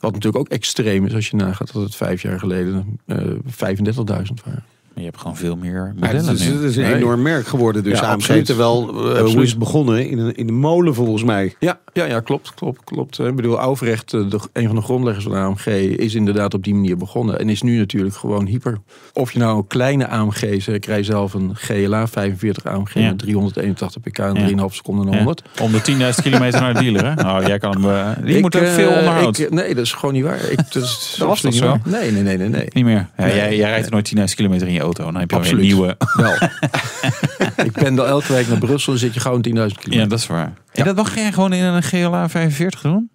[0.00, 4.34] Wat natuurlijk ook extreem is als je nagaat dat het vijf jaar geleden eh 35.000
[4.44, 4.64] waren.
[4.98, 6.94] Je hebt gewoon veel meer Maar het, modellen is, het is een Nee.
[6.94, 8.16] enorm merk geworden, dus Ja.
[8.16, 10.08] Terwijl, eh, hoe is het begonnen?
[10.10, 11.54] In, een, in de molen volgens mij.
[11.58, 13.18] Ja, ja, ja klopt, klopt, klopt.
[13.18, 15.66] Ik bedoel, Overrecht, eh, de, een van de grondleggers van de AMG,
[15.98, 17.38] is inderdaad op die manier begonnen.
[17.38, 18.78] En is nu natuurlijk gewoon hyper.
[19.12, 23.08] Of je nou een kleine AMG is, ik rij zelf een GLA 45 AMG Ja.
[23.08, 24.46] met 381 pk en Ja.
[24.46, 25.18] 3,5 seconden naar Ja.
[25.24, 25.42] 100.
[25.62, 27.14] Om de 10.000 kilometer naar de dealer, hè?
[27.14, 27.90] Nou, jij kan hem...
[27.90, 29.38] eh, die Ik, moet ook eh, veel onderhoud.
[29.38, 30.40] ik- nee, dat is gewoon niet waar.
[30.50, 30.72] Ik, dat,
[31.18, 31.80] Dat was toch waar.
[31.84, 32.48] Nee, nee, nee, nee.
[32.48, 32.66] nee.
[32.72, 33.08] Niet meer.
[33.16, 33.34] Ja, Nee.
[33.36, 35.12] jij, jij rijdt er nooit 10.000 kilometer in je auto.
[35.12, 35.62] Dan heb je Absoluut.
[35.62, 35.96] nieuwe.
[36.14, 36.34] Wel.
[37.66, 39.92] ik pendel elke week naar Brussel, dan zit je gewoon 10.000 kilometer.
[39.92, 40.52] Ja, dat is waar.
[40.72, 43.10] En dat mag jij gewoon in een GLA 45 doen?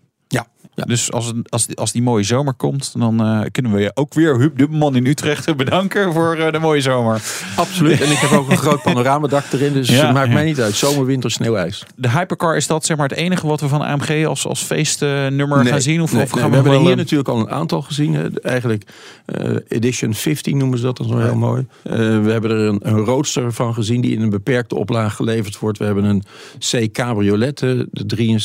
[0.75, 0.83] Ja.
[0.83, 4.13] Dus als, als, die- als die mooie zomer komt, dan eh, kunnen we je ook
[4.13, 7.21] weer Huub de man in Utrecht bedanken voor eh, de mooie zomer.
[7.55, 8.01] Absoluut.
[8.01, 10.33] En ik heb ook een groot panoramadak erin, dus Ja, het maakt ja.
[10.33, 10.75] mij niet uit.
[10.75, 11.83] Zomer, winter, sneeuw, ijs.
[11.95, 15.65] De Hypercar, is dat zeg maar het enige wat we van AMG als, als feestnummer
[15.65, 16.01] gaan zien?
[16.01, 17.81] Of, nee, of nee, gaan we we, hebben er hier eh, natuurlijk al een aantal
[17.81, 18.13] gezien.
[18.13, 18.39] Hè.
[18.41, 18.83] Eigenlijk
[19.67, 21.65] Edition 15 noemen ze dat, dat is wel heel mooi.
[21.83, 25.77] We hebben er een, een roadster van gezien die in een beperkte oplage geleverd wordt.
[25.77, 26.23] We hebben een
[26.59, 28.37] C Cabriolet, eh, de 3,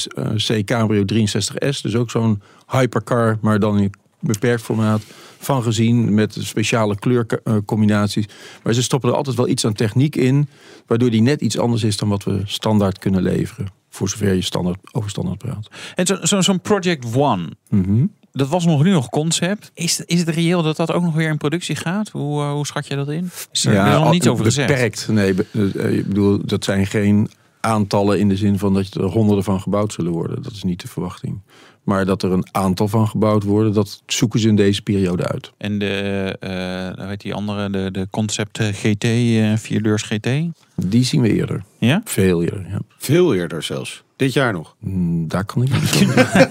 [0.46, 1.80] C Cabrio 63S.
[1.82, 5.02] Dus ook zo'n hypercar, maar dan in beperkt formaat
[5.38, 8.26] van gezien met speciale kleurcombinaties.
[8.62, 10.48] Maar ze stoppen er altijd wel iets aan techniek in,
[10.87, 13.66] waardoor die net iets anders is dan wat we standaard kunnen leveren.
[13.90, 15.68] Voor zover je standaard, over standaard praat.
[15.94, 18.04] En zo- zo- zo'n Project One, Mhm.
[18.33, 19.70] dat was nog nu nog concept.
[19.74, 22.09] Is, is het reëel dat dat ook nog weer in productie gaat?
[22.09, 23.31] Hoe, eh, hoe schat je dat in?
[23.52, 24.68] Is er, er nog al- niets over gezegd.
[24.68, 25.09] beperkt.
[25.09, 25.46] Nee, be-
[25.78, 29.61] eh, ik bedoel, dat zijn geen aantallen in de zin van dat er honderden van
[29.61, 30.42] gebouwd zullen worden.
[30.42, 31.40] Dat is niet de verwachting.
[31.88, 35.53] Maar dat er een aantal van gebouwd worden, dat zoeken ze in deze periode uit.
[35.57, 36.51] En de, eh
[36.98, 40.29] hoe heet die andere, de, de concept GT, eh vierdeurs GT?
[40.74, 41.62] Die zien we eerder.
[41.79, 42.01] Ja?
[42.05, 42.66] Veel eerder.
[42.70, 42.81] Ja.
[42.98, 44.03] Veel eerder zelfs.
[44.18, 44.74] Dit jaar nog.
[44.81, 46.07] Mm, Daar kan ik niet.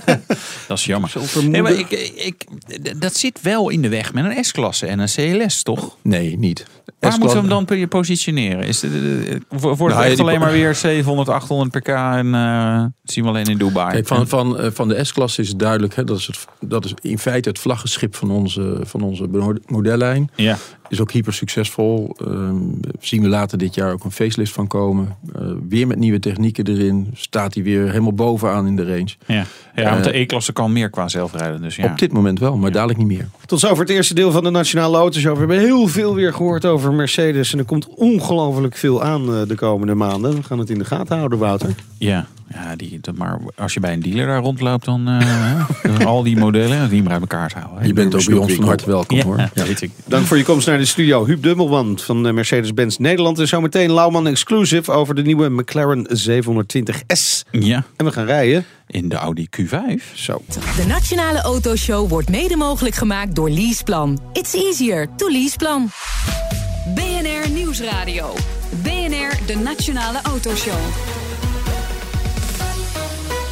[0.68, 1.10] Dat is jammer.
[1.10, 1.64] Zo Nee, vermoeden.
[1.64, 2.46] maar ik, ik,
[3.00, 5.98] dat zit wel in de weg met een S-klasse en een CLS, toch?
[6.04, 6.66] Nee, niet.
[7.00, 8.64] Waar moeten we hem dan positioneren?
[8.64, 12.34] Is het, eh, eh, het Nou, echt die- alleen maar weer 700, 800 pk en
[12.36, 13.92] eh, zien we alleen in Dubai?
[13.92, 15.96] Kijk, van, van, van de S-klasse is het duidelijk.
[15.96, 19.54] Hè, dat, is het, dat is in feite het vlaggenschip van onze, van onze mo-
[19.66, 20.32] modellijn.
[20.36, 20.58] Ja,
[20.90, 22.16] is ook hyper succesvol.
[22.18, 22.56] Ehm,
[23.00, 25.16] zien we later dit jaar ook een facelift van komen.
[25.36, 27.12] Eh, weer met nieuwe technieken erin.
[27.14, 29.16] Staat hij weer helemaal bovenaan in de range.
[29.26, 29.46] Ja,
[29.76, 31.62] ja want de E-klasse kan meer qua zelfrijden.
[31.62, 31.92] Dus ja.
[31.92, 33.28] Op dit moment wel, maar dadelijk niet meer.
[33.46, 35.34] Tot zover het eerste deel van de Nationale Autoshow.
[35.34, 37.54] We hebben heel veel weer gehoord over Mercedes.
[37.54, 40.36] En er komt ongelooflijk veel aan eh, de komende maanden.
[40.36, 41.76] We gaan het in de gaten houden, Wouter.
[41.98, 46.24] Ja, ja die, dat, maar als je bij een dealer daar rondloopt, dan eh, al
[46.24, 47.80] die modellen, die maar uit elkaar te houden.
[47.82, 47.88] hè.
[47.88, 49.38] Je bent ook bij ons van harte welkom Ja, hoor.
[49.54, 49.92] ja, weet ik.
[50.06, 51.26] Dank voor je komst naar de studio.
[51.26, 53.40] Huub Dubbelman van eh, Mercedes-Benz Nederland.
[53.40, 57.44] En zometeen Lauwman Exclusive over de nieuwe McLaren 720S.
[57.52, 58.66] Ja, En we gaan rijden.
[58.88, 60.14] in de Audi Q5.
[60.14, 60.42] Zo.
[60.76, 64.20] De Nationale Autoshow wordt mede mogelijk gemaakt door Leaseplan.
[64.34, 65.90] It's easier to Leaseplan.
[66.96, 68.34] BNR Nieuwsradio.
[68.84, 70.74] BNR, de Nationale Autoshow.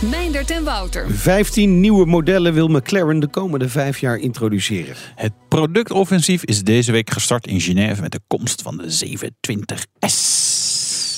[0.01, 1.12] Meindert en Wouter.
[1.12, 4.95] 15 nieuwe modellen wil McLaren de komende vijf jaar introduceren.
[5.15, 10.45] Het productoffensief is deze week gestart in Genève met de komst van de 720S.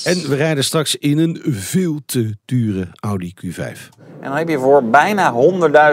[0.04, 3.58] En we rijden straks in een veel te dure Audi Q5.
[4.20, 5.32] En dan heb je voor bijna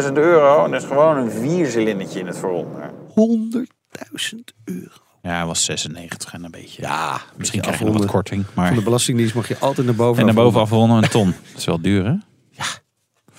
[0.03, 2.91] 100.000 euro, dus gewoon een viercilindertje in het vooronder.
[3.09, 4.89] 100.000 euro.
[5.21, 6.81] Ja, hij was 96 en een beetje.
[6.81, 8.45] Ja, Misschien krijg je nog wat korting.
[8.53, 8.67] Maar...
[8.67, 10.19] Van de Belastingdienst mag je altijd naar boven.
[10.19, 11.33] En daarboven afronden een ton.
[11.51, 12.13] Dat is wel duur, hè?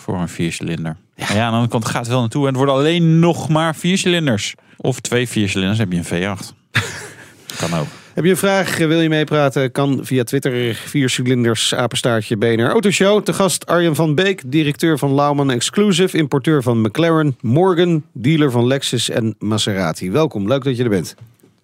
[0.07, 0.97] Voor een viercilinder.
[1.15, 2.43] Ja, ja aan de andere kant gaat het wel naartoe.
[2.43, 4.55] En het worden alleen nog maar viercilinders.
[4.77, 6.55] Of twee viercilinders heb je een V8.
[7.61, 7.87] kan ook.
[8.15, 9.73] Heb je een vraag, wil je meepraten?
[9.73, 13.23] Kan via Twitter, vier cilinders, apenstaartje, BNR Autoshow.
[13.23, 18.67] Te gast Arjen van Beek, directeur van Lauman Exclusive, importeur van McLaren, Morgan, dealer van
[18.67, 20.11] Lexus en Maserati.
[20.11, 21.15] Welkom, leuk dat je er bent.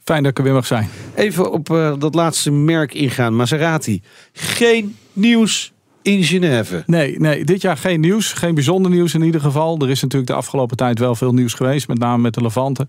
[0.04, 0.88] Fijn dat ik er weer mag zijn.
[1.14, 4.02] Even op eh, dat laatste merk ingaan, Maserati.
[4.32, 5.72] Geen nieuws
[6.02, 6.82] in Genève.
[6.86, 8.32] Nee, nee, dit jaar geen nieuws.
[8.32, 9.78] Geen bijzonder nieuws in ieder geval.
[9.78, 11.88] Er is natuurlijk de afgelopen tijd wel veel nieuws geweest.
[11.88, 12.88] Met name met de Levante.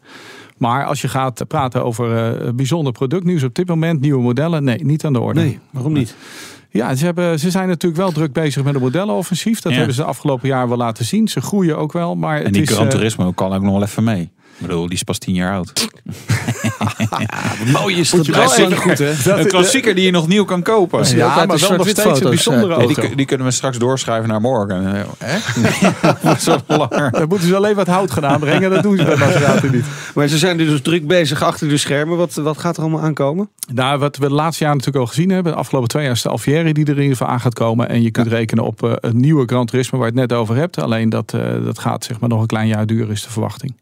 [0.57, 4.01] Maar als je gaat praten over eh, bijzonder productnieuws op dit moment.
[4.01, 4.63] Nieuwe modellen.
[4.63, 5.39] Nee, niet aan de orde.
[5.41, 6.15] Nee, waarom niet?
[6.69, 9.59] Ja, ze, hebben, ze zijn natuurlijk wel druk bezig met een modellenoffensief.
[9.61, 9.77] Dat Ja.
[9.77, 11.27] hebben ze de afgelopen jaar wel laten zien.
[11.27, 12.15] Ze groeien ook wel.
[12.15, 14.31] Maar En het die is, Gran eh, Turismo kan ook nog wel even mee.
[14.57, 15.87] Ik bedoel, die is pas tien jaar oud.
[17.71, 18.27] Mooi is dat
[18.75, 19.39] goed, hè?
[19.39, 21.15] een klassieker die je nog nieuw kan kopen.
[21.15, 23.01] Ja, uit maar wel nog steeds een foto's, bijzondere eh, Nee, auto.
[23.01, 24.83] die, die kunnen we straks doorschrijven naar morgen.
[26.67, 27.11] Langer.
[27.11, 28.69] Dan moeten ze alleen wat hout gaan aanbrengen.
[28.69, 29.85] Dat doen ze bij Maserati niet.
[30.15, 32.17] Maar ze zijn dus druk bezig achter de schermen.
[32.17, 33.49] Wat, wat gaat er allemaal aankomen?
[33.73, 35.51] Nou, wat we de laatste jaar natuurlijk al gezien hebben.
[35.51, 37.89] De afgelopen twee jaar is de Alfieri die er in ieder geval aan gaat komen.
[37.89, 40.55] En je kunt rekenen op eh, een nieuwe Gran Turismo waar je het net over
[40.55, 40.77] hebt.
[40.77, 43.73] Alleen dat, eh, dat gaat zeg maar nog een klein jaar duren is de verwachting.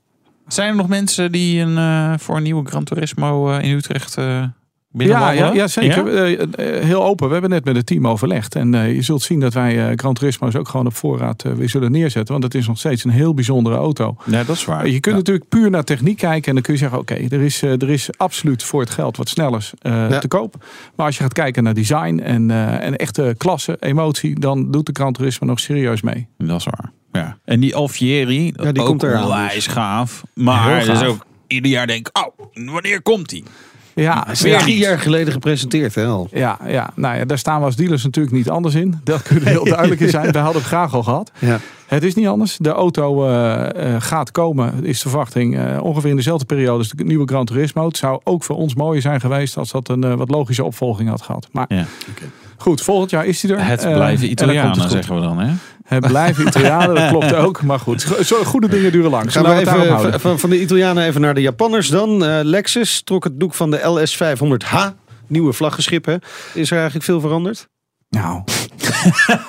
[0.54, 4.18] Zijn er nog mensen die een, eh, voor een nieuwe Gran Turismo eh, in Utrecht
[4.18, 4.44] eh
[4.94, 6.08] Ja, ja, ja, zeker.
[6.86, 7.28] Heel open.
[7.28, 8.56] We hebben net met het team overlegd.
[8.56, 12.32] En je zult zien dat wij Gran Turismo's ook gewoon op voorraad weer zullen neerzetten.
[12.32, 14.16] Want het is nog steeds een heel bijzondere auto.
[14.26, 14.88] Ja, dat is waar.
[14.88, 16.48] Je kunt natuurlijk puur naar techniek kijken.
[16.48, 19.30] En dan kun je zeggen, oké, er, is, er is absoluut voor het geld wat
[19.30, 20.20] snellers Ja.
[20.20, 20.56] te koop.
[20.96, 24.40] Maar als je gaat kijken naar design en, en echte klasse, emotie.
[24.40, 26.28] Dan doet de Gran Turismo nog serieus mee.
[26.38, 26.92] Dat is waar.
[27.12, 27.38] Ja.
[27.46, 29.68] En die Alfieri, Ja, die ook komt eraan onwijs dus.
[29.68, 30.24] gaaf.
[30.34, 33.44] Maar het is ook ieder jaar denk ik, oh, wanneer komt die?
[33.96, 36.06] Ja, Weer drie jaar geleden gepresenteerd, hè?
[36.06, 36.28] al.
[36.32, 39.00] Ja, ja, nou ja, daar staan we als dealers natuurlijk niet anders in.
[39.04, 40.32] Dat kunnen heel duidelijk in zijn.
[40.32, 41.32] We hadden het graag al gehad.
[41.40, 41.60] Ja.
[41.88, 42.58] Het is niet anders.
[42.58, 45.58] De auto eh, eh, gaat komen, is de verwachting.
[45.58, 47.88] eh, ongeveer in dezelfde periode als de nieuwe Gran Turismo.
[47.88, 51.22] Het zou ook voor ons mooier zijn geweest als dat een wat logische opvolging had
[51.22, 51.48] gehad.
[51.52, 51.86] Maar Ja.
[52.58, 53.66] goed, volgend jaar is hij er.
[53.66, 55.40] Het blijven Italianen, zeggen we dan.
[55.40, 55.54] Hè?
[56.00, 57.62] Blijven Italianen, dat klopt ook.
[57.64, 59.32] Maar goed, zo, goede dingen duren lang.
[59.32, 62.26] Gaan we even van, van de Italianen even naar de Japanners dan.
[62.26, 64.76] Eh, Lexus trok het doek van de LS500H.
[65.28, 66.16] Nieuwe vlaggenschip, hè?
[66.54, 67.68] Is er eigenlijk veel veranderd?
[68.10, 68.42] Nou,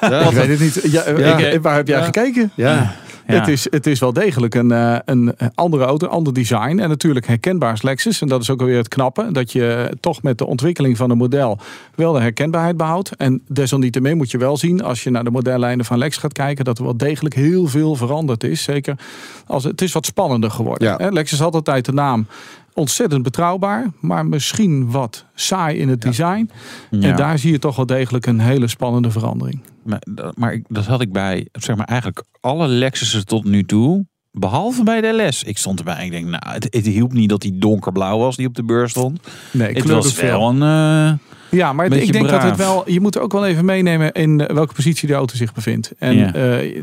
[0.01, 0.81] Ja, ik weet het niet.
[0.93, 1.37] Ja, Ja.
[1.39, 2.05] ik- waar heb jij Ja.
[2.05, 2.53] gekeken?
[2.55, 2.95] ja.
[3.33, 3.41] Ja.
[3.41, 6.79] Het, is, het is wel degelijk een, eh, een andere auto, ander design.
[6.79, 8.21] En natuurlijk herkenbaar als Lexus.
[8.21, 9.33] En dat is ook alweer het knappe.
[9.33, 11.59] Dat je toch met de ontwikkeling van een model
[11.95, 13.17] wel de herkenbaarheid behoudt.
[13.17, 16.65] En desalniettemin moet je wel zien, als je naar de modellijnen van Lex gaat kijken,
[16.65, 18.63] dat er wel degelijk heel veel veranderd is.
[18.63, 18.99] Zeker
[19.47, 20.97] als het is wat spannender geworden.
[20.99, 21.11] Ja.
[21.11, 22.27] Lexus had altijd de naam
[22.75, 26.51] ontzettend betrouwbaar, maar misschien wat saai in het design.
[26.91, 27.01] Ja.
[27.11, 29.61] En daar zie je toch wel degelijk een hele spannende verandering.
[29.85, 33.65] Maar, dat- maar ik, dat had ik bij, zeg maar, eigenlijk alle Lexussen tot nu
[33.65, 34.07] toe.
[34.31, 35.43] Behalve bij de LS.
[35.43, 38.37] Ik stond erbij en ik denk, nou, het, het hielp niet dat die donkerblauw was
[38.37, 39.21] die op de beurs stond.
[39.51, 40.63] Nee, Het was wel een...
[40.63, 41.19] eh,
[41.59, 42.91] Ja, maar ik denk dat het wel.
[42.91, 45.93] Je moet ook wel even meenemen in eh, welke positie de auto zich bevindt.
[45.99, 46.35] En Ja.
[46.35, 46.83] eh,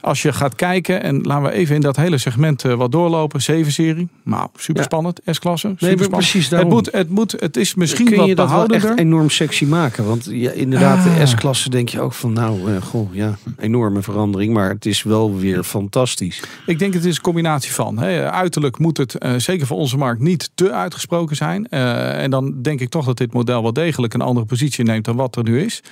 [0.00, 3.40] Als je gaat kijken, en laten we even in dat hele segment eh, wat doorlopen.
[3.40, 4.08] 7-serie.
[4.22, 5.20] Nou, super spannend.
[5.26, 5.66] S-klasse.
[5.66, 6.30] Nee, superspannend.
[6.30, 6.68] precies Het daarom.
[6.68, 10.04] moet, het moet, het is misschien Kun wat je dat wel echt enorm sexy maken?
[10.06, 11.26] Want ja, inderdaad, de Ah.
[11.26, 14.52] S-klasse denk je ook van, nou, eh, goh, ja, enorme verandering.
[14.52, 16.42] Maar het is wel weer fantastisch.
[16.66, 17.98] Ik denk het is een combinatie van.
[17.98, 18.30] Hè.
[18.30, 21.68] Uiterlijk moet het, eh, zeker voor onze markt, niet te uitgesproken zijn.
[21.68, 25.16] En dan denk ik toch dat dit model wel degelijk een andere positie neemt dan
[25.16, 25.82] wat er nu is.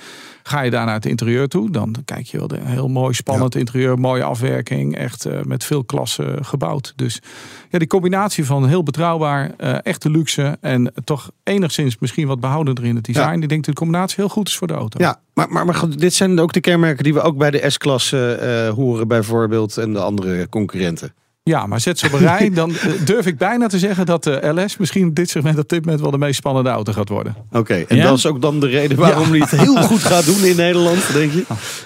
[0.43, 3.55] Ga je daar naar het interieur toe, dan kijk je wel de heel mooi spannend
[3.55, 6.93] interieur, mooie afwerking, echt eh, met veel klasse gebouwd.
[6.95, 7.21] Dus
[7.69, 12.85] ja, die combinatie van heel betrouwbaar, eh, echte luxe en toch enigszins misschien wat behoudender
[12.85, 13.41] in het design.
[13.41, 14.99] Ik denk dat de combinatie heel goed is voor de auto.
[15.03, 17.69] Ja, maar, maar, maar goed, dit zijn ook de kenmerken die we ook bij de
[17.69, 19.77] S-klasse eh, horen bijvoorbeeld.
[19.77, 21.13] En de andere concurrenten.
[21.49, 24.23] Ja, maar zet ze op een rij, dan eh, durf ik bijna te zeggen dat
[24.23, 27.35] de LS misschien dit segment op dit moment wel de meest spannende auto gaat worden.
[27.51, 28.03] Oké, en Ja?
[28.03, 29.29] dat is ook dan de reden waarom Ja.
[29.29, 31.43] hij het heel goed gaat doen in Nederland, denk je?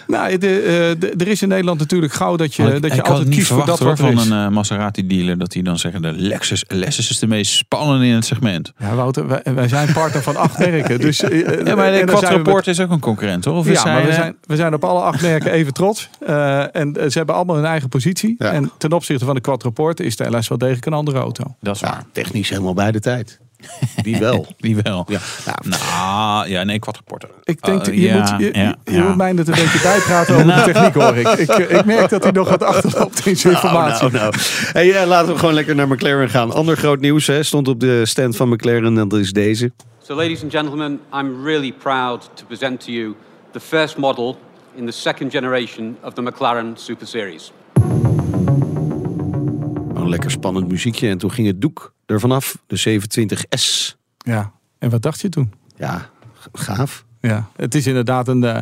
[0.08, 3.04] Nou, de, eh, de- er is in Nederland natuurlijk gauw dat je, ik- dat je
[3.04, 4.26] altijd kiest voor dat hoor, er van is.
[4.30, 8.06] een eh, Maserati dealer dat hij dan zeggen de Lexus LS is de meest spannende
[8.06, 8.72] in het segment.
[8.78, 11.00] Ja, Wouter, wij, wij zijn partner van acht merken.
[11.00, 13.58] Dus, eh, Ja, maar de Quattroporte is ook een concurrent, toch?
[13.58, 15.74] Of is Ja, maar hij, we eh, zijn, we zijn op alle acht merken even
[15.74, 16.10] trots.
[16.20, 18.36] Eh, en eh, ze hebben allemaal hun eigen positie.
[18.38, 21.44] En ten opzichte van de Quattroporte is de LS wel degelijk een andere auto.
[21.62, 22.04] Dat is waar.
[22.12, 23.40] Technisch helemaal bij de tijd.
[24.04, 24.48] Die wel.
[24.58, 25.06] Die wel.
[25.08, 25.20] Ja.
[25.62, 27.28] Nou, ja, nee, Quattroporte.
[27.44, 29.08] Ik denk, Uh, dat je, ja, moet, je, ja, je ja.
[29.08, 30.66] moet mij het een beetje bijpraten over Nou.
[30.66, 31.28] de techniek hoor ik.
[31.28, 34.02] Ik, eh, ik merk dat hij nog wat achterloopt in zijn informatie.
[34.02, 34.44] Nou, nou, nou.
[34.74, 36.52] Hey, eh, laten we gewoon lekker naar McLaren gaan.
[36.52, 39.72] Ander groot nieuws hè, stond op de stand van McLaren en dat is deze.
[40.04, 43.16] So, ladies and gentlemen, I'm really proud to present to you
[43.52, 44.38] the first model
[44.76, 47.52] in the second generation of the McLaren Super Series.
[50.14, 52.58] Lekker spannend muziekje en toen ging het doek er vanaf.
[52.68, 53.96] De 720S.
[54.18, 55.54] Ja, en wat dacht je toen?
[55.78, 56.10] Ja,
[56.54, 57.06] gaaf.
[57.20, 58.62] Ja, het is inderdaad een, eh,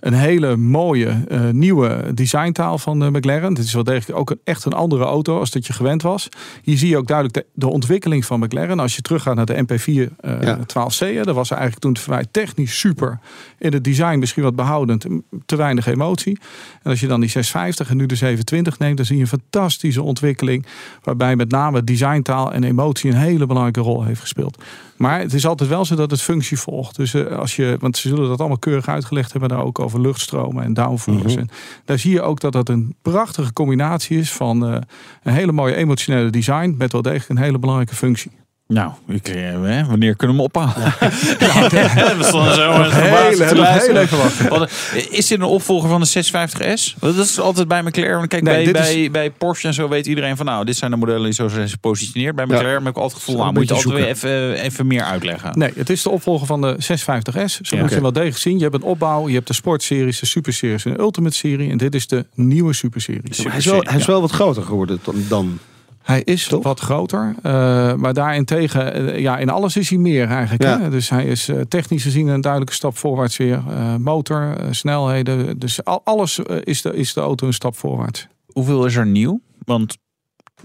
[0.00, 3.54] een hele mooie eh, nieuwe designtaal van de McLaren.
[3.54, 6.28] Het is wel degelijk ook een, echt een andere auto als dat je gewend was.
[6.62, 8.80] Hier zie je ook duidelijk de, de ontwikkeling van McLaren.
[8.80, 10.58] Als je teruggaat naar de MP4 eh, Ja.
[10.58, 13.18] 12C, hè, dat was eigenlijk toen voor mij technisch super.
[13.60, 15.06] In het design misschien wat behoudend,
[15.46, 16.38] te weinig emotie.
[16.82, 19.28] En als je dan die 650 en nu de 720 neemt, dan zie je een
[19.28, 20.66] fantastische ontwikkeling.
[21.02, 24.62] Waarbij met name designtaal en emotie een hele belangrijke rol heeft gespeeld.
[24.96, 26.96] Maar het is altijd wel zo dat het functie volgt.
[26.96, 30.00] Dus eh, als je, want ze zullen dat allemaal keurig uitgelegd hebben, daar ook over
[30.00, 31.38] luchtstromen en downforce.
[31.38, 31.48] En
[31.84, 34.80] daar zie je ook dat dat een prachtige combinatie is van eh,
[35.22, 38.39] een hele mooie emotionele design met wel degelijk een hele belangrijke functie.
[38.72, 40.92] Nou, ik, eh, hè, wanneer kunnen we hem ophalen?
[42.18, 43.94] we stonden zo Nog met verbaasd heel- te nog luisteren.
[43.96, 44.48] heel even wachten.
[44.48, 46.96] Wat een- Is dit een opvolger van de 650S?
[46.98, 48.28] Want Dat is altijd bij McLaren.
[48.28, 50.46] Kijk, Nee, bij, bij, bij Porsche en zo weet iedereen van...
[50.46, 52.34] nou, dit zijn de modellen die zo zijn gepositioneerd.
[52.36, 53.34] Bij McLaren heb ik altijd het gevoel...
[53.34, 55.58] Zo nou, een moet je altijd weer even, even meer uitleggen.
[55.58, 57.60] Nee, het is de opvolger van de 650S.
[57.62, 57.82] Zo Ja.
[57.82, 58.56] moet je wel degelijk zien.
[58.56, 61.70] Je hebt een opbouw, je hebt de sportseries, de superseries en de ultimate serie.
[61.70, 63.22] En dit is de nieuwe superserie.
[63.48, 65.58] hij is wel, hij is wel wat groter geworden dan.
[66.02, 67.52] Hij is wat groter, eh,
[67.94, 70.62] maar daarentegen, eh, ja, in alles is hij meer eigenlijk.
[70.62, 70.80] Ja.
[70.80, 70.90] Hè?
[70.90, 73.62] Dus hij is eh, technisch gezien een duidelijke stap voorwaarts weer.
[73.68, 78.26] Eh, motor, snelheden, dus al, alles is, de, is de auto een stap voorwaarts.
[78.52, 79.40] Hoeveel is er nieuw?
[79.64, 79.96] Want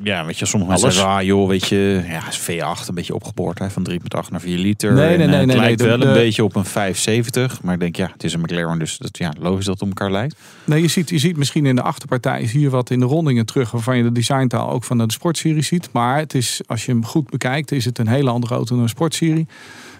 [0.03, 1.11] ja, weet je, sommige mensen zeggen...
[1.13, 3.59] ah joh, weet je, ja, is V8 een beetje opgeboord.
[3.59, 3.97] Hè, van 3,8
[4.29, 4.93] naar 4 liter.
[4.93, 6.55] Nee, nee, En, nee, eh, het nee, lijkt nee, de- wel een de- beetje op
[6.55, 7.61] een 570.
[7.61, 8.79] Maar ik denk, ja, het is een McLaren.
[8.79, 10.35] Dus dat, ja, logisch dat het op elkaar lijkt.
[10.63, 13.71] Nee, je ziet, je ziet misschien in de achterpartij je wat in de rondingen terug,
[13.71, 15.89] waarvan je de designtaal ook van de sportserie ziet.
[15.91, 18.83] Maar het is, als je hem goed bekijkt, is het een hele andere auto dan
[18.83, 19.47] een sportserie.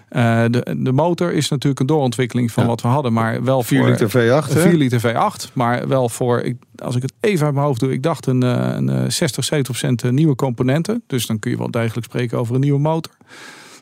[0.08, 3.78] Eh, de, de motor is natuurlijk een doorontwikkeling van wat we hadden, maar wel 4
[3.78, 4.68] voor liter V8, een hè?
[4.68, 7.92] 4 liter V8, maar wel voor, ik, als ik het even uit mijn hoofd doe,
[7.92, 11.02] ik dacht een, eh, een eh, 60, 70 procent nieuwe componenten.
[11.06, 13.12] Dus dan kun je wel degelijk spreken over een nieuwe motor.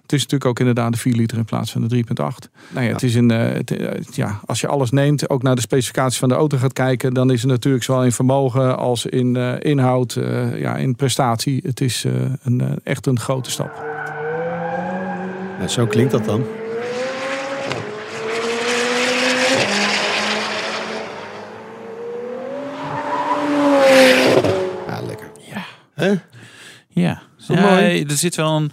[0.05, 2.51] Het is natuurlijk ook inderdaad de 4 liter in plaats van de 3,8.
[2.69, 5.55] Nou ja, het is een, eh, het, eh, ja, als je alles neemt, ook naar
[5.55, 9.07] de specificaties van de auto gaat kijken, dan is het natuurlijk zowel in vermogen als
[9.07, 11.61] in eh, inhoud, eh, ja, in prestatie.
[11.67, 13.94] Het is eh, een, eh, echt een grote stap.
[15.61, 16.47] Ja, zo klinkt dat dan.
[24.87, 25.31] Ja, lekker.
[25.51, 25.65] Ja.
[25.95, 26.09] Hè?
[26.89, 28.03] Ja, ja mooi?
[28.03, 28.73] er zit wel een.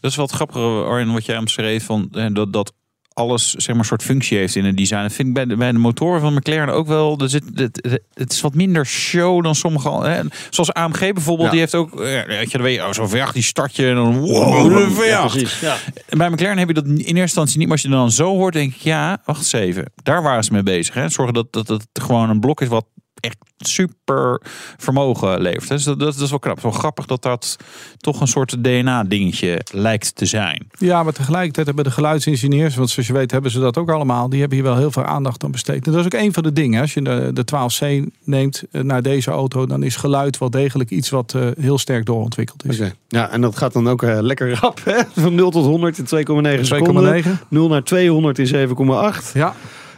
[0.00, 1.84] Dat is wel het grappige, Arjen, wat jij omschreef.
[1.84, 2.72] Van, dat, dat
[3.16, 5.02] alles zeg maar, een soort functie heeft in het design.
[5.02, 7.18] Dat vind ik bij de, bij de motoren van McLaren ook wel.
[7.18, 9.90] Er zit, het, het is wat minder show dan sommige.
[9.90, 10.20] Hè.
[10.50, 11.50] Zoals AMG bijvoorbeeld, Ja.
[11.50, 12.00] die heeft ook.
[12.00, 14.18] eh, Weet je, weet je, oh, zo'n V8 die start je en dan.
[14.20, 15.06] Wow, een V8.
[15.08, 15.60] Ja, precies.
[15.60, 15.76] Ja.
[16.08, 17.66] En bij McLaren heb je dat in eerste instantie niet.
[17.68, 19.92] Maar als je dan zo hoort, denk ik, ja, wacht eens even.
[20.02, 20.94] Daar waren ze mee bezig.
[20.94, 21.08] Hè.
[21.08, 22.84] Zorgen dat, dat het gewoon een blok is wat
[23.20, 24.40] echt super
[24.76, 25.68] vermogen levert.
[25.68, 26.60] Dus dat, dat is wel knap.
[26.60, 27.56] Zo grappig dat dat
[27.96, 30.68] toch een soort DNA-dingetje lijkt te zijn.
[30.78, 34.28] Ja, maar tegelijkertijd hebben de geluidsingenieurs, want zoals je weet hebben ze dat ook allemaal,
[34.28, 35.86] die hebben hier wel heel veel aandacht aan besteed.
[35.86, 36.80] En dat is ook een van de dingen.
[36.80, 40.90] Als je de, de 12C neemt eh, naar deze auto, dan is geluid wel degelijk
[40.90, 42.80] iets wat eh, heel sterk doorontwikkeld is.
[43.08, 44.80] Ja, en dat gaat dan ook eh, lekker rap.
[44.84, 45.00] Hè?
[45.16, 47.24] Van 0 tot 100 in 2,9 seconden.
[47.24, 47.28] 2,9.
[47.48, 49.32] 0 naar 200 in 7,8.
[49.32, 49.54] Ja.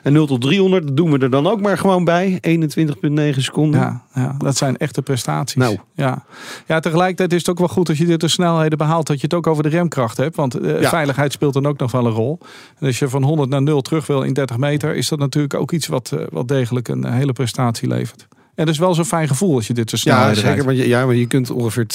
[0.09, 2.39] En 0 tot 300 dat doen we er dan ook maar gewoon bij.
[2.49, 3.81] 21,9 seconden.
[3.81, 5.57] Ja, ja, dat zijn echte prestaties.
[5.57, 5.77] Nou.
[5.95, 6.25] Ja.
[6.67, 9.23] ja, tegelijkertijd is het ook wel goed als je dit de snelheden behaalt, dat je
[9.23, 10.37] het ook over de remkracht hebt.
[10.37, 10.89] Want eh, Ja.
[10.89, 12.39] veiligheid speelt dan ook nog wel een rol.
[12.79, 15.55] En als je van 100 naar 0 terug wil in 30 meter, is dat natuurlijk
[15.55, 18.27] ook iets wat, eh, wat degelijk een hele prestatie levert.
[18.59, 20.39] En dat is wel zo'n fijn gevoel als je dit zo snel Ja, rijdt.
[20.39, 20.65] zeker.
[20.65, 21.87] Maar je, ja, maar je kunt ongeveer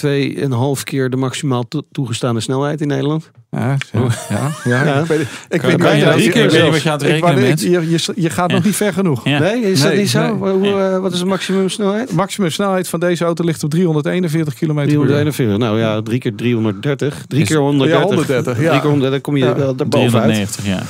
[0.78, 3.32] 2,5 keer de maximaal to- toegestane snelheid in Nederland.
[3.52, 4.84] Ja, ja, ja, ja.
[4.86, 5.00] Ja.
[5.00, 6.52] Ik weet, ik weet niet kan je wat dat je- drie keer ik-
[6.82, 7.62] je aan het ik rekenen bent?
[7.62, 9.28] Je, je, je gaat nog niet ver genoeg.
[9.28, 9.40] Ja.
[9.40, 10.36] Nee, is dat Nee, niet zo?
[10.36, 10.52] nee.
[10.54, 12.12] Hoe, eh, wat is de maximum snelheid?
[12.12, 15.06] Maximum snelheid van deze auto ligt op 341 km per uur.
[15.06, 15.58] 341.
[15.58, 17.26] Nou ja, drie keer 330.
[17.28, 18.00] Drie Is- keer 130.
[18.02, 18.68] Ja, 130, ja.
[18.70, 19.56] Drie keer 100, dan kom je Ja.
[19.56, 20.12] wel daarbovenuit.
[20.24, 20.82] 390, ja.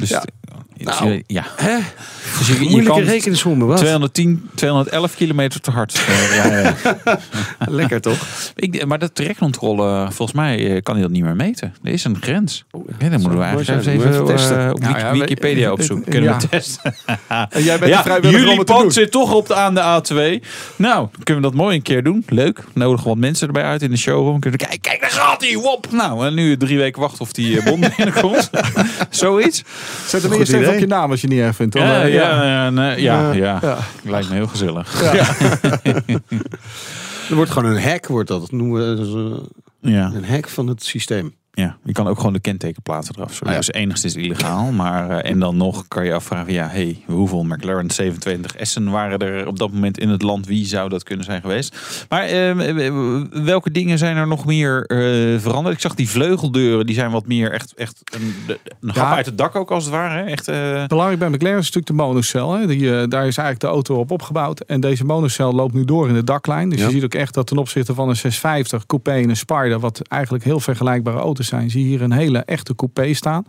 [0.00, 0.22] Dus Ja.
[0.76, 1.44] dus Nou, je- ja.
[1.56, 1.76] Hè?
[2.38, 3.76] Dus je, je Moeilijke kan rekensommen, wat?
[3.76, 5.94] 210, 211 kilometer te hard.
[6.08, 6.76] eh, rijden.
[7.78, 8.18] Lekker toch?
[8.56, 11.74] Ik, maar de trekcontrole, volgens mij eh, kan hij dat niet meer meten.
[11.82, 12.64] Er is een grens.
[12.98, 14.58] Ja, dan moeten we eigenlijk even Moeten we, testen.
[14.64, 16.06] eh, Op nou Wikipedia eh, opzoeken.
[16.06, 16.38] eh, Kunnen ja.
[16.38, 16.94] we testen.
[17.50, 19.80] En jij bent ja, jullie pand zit toch op de, aan de
[20.40, 20.44] A2.
[20.76, 22.24] Nou, kunnen we dat mooi een keer doen.
[22.28, 22.64] Leuk.
[22.74, 24.40] Nodigen wat mensen erbij uit in de showroom.
[24.40, 25.56] Kunnen we, kijk, kijk, daar gaat hij.
[25.56, 25.86] Wop.
[25.92, 28.50] Nou, en nu drie weken wachten of die eh, bon binnenkomt.
[29.10, 29.62] Zoiets.
[30.06, 31.72] Zet hem eerst even op je naam als je het niet erg vindt.
[31.74, 33.78] Dan, Ja, eh, ja, ja, nee, ja, ja.
[34.04, 35.02] Lijkt me heel gezellig.
[37.28, 38.40] Er wordt gewoon een hack, wordt dat.
[38.40, 39.40] Dat noemen we
[39.90, 41.34] een hack van het systeem.
[41.54, 43.34] Ja, je kan ook gewoon de kentekenplaten eraf.
[43.34, 43.44] Zo.
[43.44, 43.58] Ah, ja.
[43.58, 44.72] Is enigszins illegaal.
[44.72, 49.18] Maar, eh, en dan nog kan je afvragen, ja, hey, hoeveel McLaren 27 S'en waren
[49.18, 50.46] er op dat moment in het land?
[50.46, 51.76] Wie zou dat kunnen zijn geweest?
[52.08, 55.74] Maar eh, welke dingen zijn er nog meer eh, veranderd?
[55.74, 58.34] Ik zag die vleugeldeuren, die zijn wat meer echt, echt een,
[58.80, 59.14] een hap Ja.
[59.14, 60.14] uit het dak ook als het ware.
[60.18, 60.24] hè?
[60.24, 62.52] Echt, eh, Belangrijk bij McLaren is natuurlijk de monocel.
[62.52, 62.66] Hè.
[62.66, 64.60] Die, eh, daar is eigenlijk de auto op opgebouwd.
[64.60, 66.68] En deze monocel loopt nu door in de daklijn.
[66.68, 66.86] Dus Ja.
[66.86, 69.78] je ziet ook echt dat ten opzichte van een 650 coupé en een Spider...
[69.80, 71.70] wat eigenlijk heel vergelijkbare auto's zijn...
[71.70, 73.44] zie je hier een hele echte coupé staan.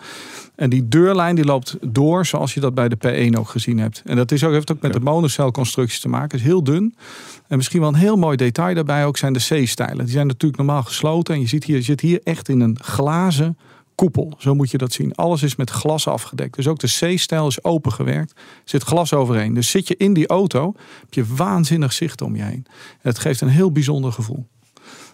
[0.56, 2.98] En die deurlijn die loopt door zoals je dat bij de
[3.30, 4.02] P1 ook gezien hebt.
[4.06, 6.32] En dat is ook, heeft ook met de monocelconstructie te maken.
[6.32, 6.96] Het is heel dun.
[7.48, 10.06] En misschien wel een heel mooi detail daarbij ook zijn de C-stijlen.
[10.06, 11.34] Die zijn natuurlijk normaal gesloten.
[11.34, 13.58] En je ziet hier, je zit hier echt in een glazen
[13.96, 14.34] koepel.
[14.38, 15.16] Zo moet je dat zien.
[15.16, 16.56] Alles is met glas afgedekt.
[16.56, 18.32] Dus ook de C-stijl is opengewerkt.
[18.32, 19.54] Er zit glas overheen.
[19.54, 22.66] Dus zit je in die auto, heb je waanzinnig zicht om je heen.
[23.02, 24.48] En het geeft een heel bijzonder gevoel.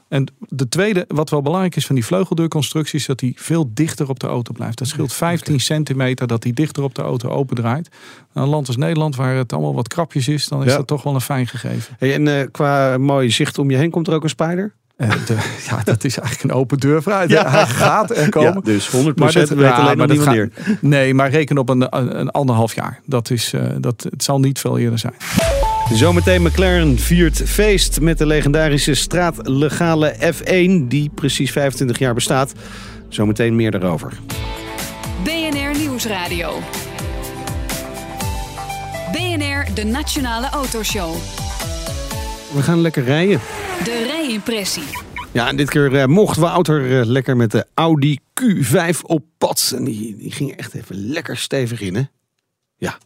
[0.10, 4.10] En de tweede, wat wel belangrijk is van die vleugeldeurconstructie, is dat die veel dichter
[4.10, 4.78] op de auto blijft.
[4.78, 7.89] Dat scheelt 15 centimeter dat die dichter op de auto opendraait.
[8.34, 10.78] Een land als Nederland, waar het allemaal wat krapjes is, dan is Ja.
[10.78, 11.95] dat toch wel een fijn gegeven.
[11.99, 14.74] Hey, en eh, qua mooi zicht om je heen komt er ook een spider?
[14.95, 15.34] Eh, de-
[15.70, 17.30] ja, dat is eigenlijk een open deur vooruit.
[17.30, 17.49] Ja.
[17.49, 18.53] Hij gaat er komen.
[18.53, 20.47] Ja, dus 100% Maar dit- weet ja, alleen maar niet gaat-
[20.82, 22.99] Nee, maar reken op een, een, een anderhalf jaar.
[23.05, 25.14] Dat is, eh, dat, het zal niet veel eerder zijn.
[25.94, 32.54] Zometeen McLaren viert feest met de legendarische straatlegale F1 die precies 25 jaar bestaat.
[33.08, 34.14] Zometeen meer daarover.
[35.24, 36.60] BNR Nieuwsradio.
[39.12, 41.16] BNR, de Nationale Autoshow.
[42.54, 43.40] We gaan lekker rijden.
[43.84, 44.84] De rijimpressie.
[45.32, 49.74] Ja, en dit keer eh, mocht Wouter eh, lekker met de Audi Q5 op pad.
[49.76, 52.04] En die, die ging echt even lekker stevig in, hè?
[52.78, 52.98] Ja.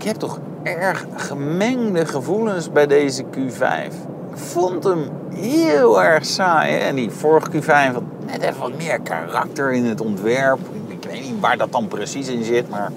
[0.00, 3.94] Ik heb toch erg gemengde gevoelens bij deze Q5.
[4.30, 6.78] Ik vond hem heel erg saai.
[6.78, 10.58] En die vorige Q5 had net even wat meer karakter in het ontwerp.
[10.86, 12.92] Ik weet niet waar dat dan precies in zit, maar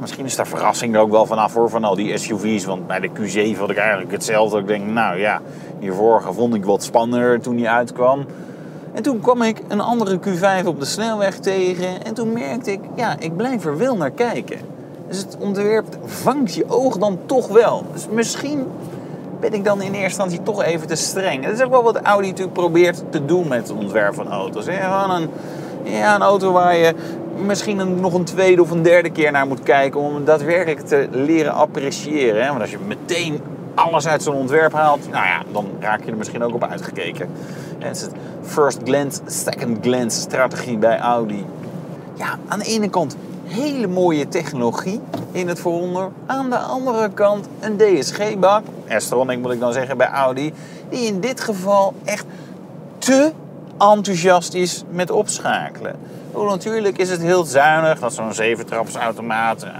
[0.00, 2.64] misschien is daar verrassing er ook wel vanaf hoor, van al die SUV's.
[2.64, 4.58] Want bij de Q7 had ik eigenlijk hetzelfde.
[4.58, 5.40] Ik denk, nou ja,
[5.80, 8.26] die vorige vond ik wat spannender toen die uitkwam.
[8.92, 12.04] En toen kwam ik een andere Q5 op de snelweg tegen.
[12.04, 14.74] En toen merkte ik, ja, ik blijf er wel naar kijken.
[15.08, 17.84] Dus het ontwerp vangt je oog dan toch wel.
[17.92, 18.66] Dus misschien
[19.40, 21.44] ben ik dan in eerste instantie toch even te streng.
[21.44, 24.66] Dat is ook wel wat Audi natuurlijk probeert te doen met het ontwerp van auto's.
[24.66, 25.30] een,
[25.82, 26.94] ja, een auto waar je
[27.46, 30.00] misschien nog een tweede of een derde keer naar moet kijken...
[30.00, 32.42] om hem daadwerkelijk te leren appreciëren.
[32.42, 32.48] Hè?
[32.48, 33.40] Want als je meteen
[33.74, 35.10] alles uit zo'n ontwerp haalt...
[35.10, 37.28] nou ja, dan raak je er misschien ook op uitgekeken.
[37.78, 41.44] En het is het first glance, second glance strategie bij Audi
[42.14, 45.00] ja, aan de ene kant hele mooie technologie
[45.32, 46.08] in het vooronder.
[46.26, 50.52] Aan de andere kant een DSG-bak, S-tronic moet ik dan zeggen bij Audi,
[50.88, 52.24] die in dit geval echt
[52.98, 53.32] te
[53.78, 55.96] enthousiast is met opschakelen.
[56.34, 59.70] Natuurlijk is het heel zuinig dat zo'n 7-trapsautomaat, eh,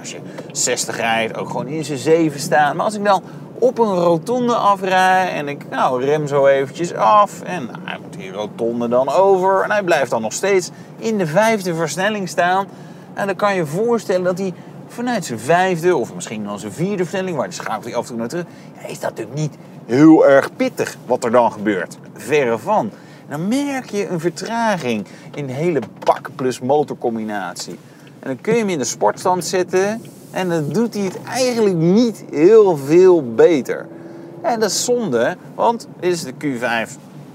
[0.00, 0.18] als je
[0.52, 2.76] 60 rijdt, ook gewoon in zijn 7 staan.
[2.76, 3.22] Maar als ik dan
[3.58, 7.42] op een rotonde afrij en ik nou, rem zo eventjes af.
[7.42, 9.62] En nou, hij moet die rotonde dan over.
[9.62, 12.66] En hij blijft dan nog steeds in de vijfde versnelling staan.
[13.14, 14.54] En dan kan je voorstellen dat hij
[14.86, 18.08] vanuit zijn vijfde of misschien dan zijn vierde versnelling, waar de schakelt hij af en
[18.08, 18.44] toe naar terug,
[18.86, 19.54] is dat natuurlijk niet
[19.86, 21.98] heel erg pittig wat er dan gebeurt.
[22.14, 22.90] Verre van.
[23.28, 27.78] Dan merk je een vertraging in de hele bak plus motorcombinatie.
[28.20, 31.76] En dan kun je hem in de sportstand zetten en dan doet hij het eigenlijk
[31.76, 33.86] niet heel veel beter.
[34.42, 36.90] En dat is zonde, want dit is de Q5,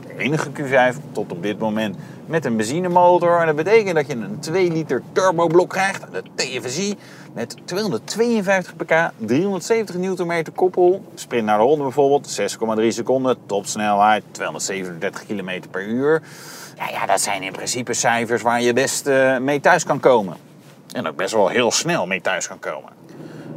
[0.08, 1.96] de enige Q5 tot op dit moment
[2.30, 3.40] met een benzinemotor.
[3.40, 6.96] En dat betekent dat je een 2 liter turboblok krijgt, de TFSI,
[7.34, 11.04] met 252 pk, 370 Nm koppel.
[11.16, 12.42] Sprint naar de 100 bijvoorbeeld,
[12.80, 16.22] 6,3 seconden, topsnelheid, 237 km per uur.
[16.78, 20.38] Ja, ja, dat zijn in principe cijfers waar je best uh, mee thuis kan komen.
[20.92, 22.99] En ook best wel heel snel mee thuis kan komen.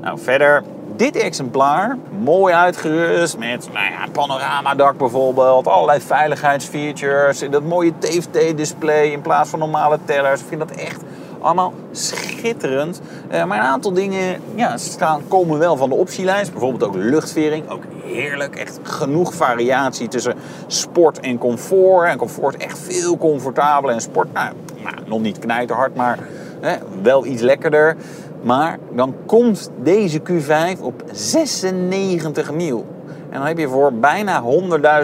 [0.03, 0.63] Nou, verder,
[0.97, 9.21] dit exemplaar, mooi uitgerust met nou ja, panoramadak bijvoorbeeld, allerlei veiligheidsfeatures, dat mooie TFT-display in
[9.21, 10.41] plaats van normale tellers.
[10.41, 11.03] Ik vind dat echt
[11.41, 13.01] allemaal schitterend.
[13.33, 16.51] Uh, maar een aantal dingen ja, staan, komen wel van de optielijst.
[16.51, 17.71] Bijvoorbeeld ook luchtvering.
[17.71, 18.57] Ook heerlijk.
[18.57, 20.35] Echt genoeg variatie tussen
[20.67, 22.09] sport en comfort.
[22.09, 23.95] En comfort echt veel comfortabeler.
[23.95, 26.19] En sport, nou, nou nog niet knijterhard, maar
[26.61, 27.97] hè, wel iets lekkerder.
[28.43, 32.87] Maar dan komt deze Q5 op 96 mil.
[33.31, 34.43] En dan heb je voor bijna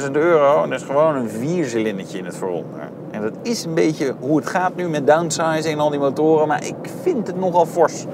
[0.02, 2.80] 100.000 euro, dus gewoon een viercilindertje in het vooronder.
[3.10, 6.48] En dat is een beetje hoe het gaat nu met downsizing en al die motoren,
[6.48, 8.04] maar ik vind het nogal fors.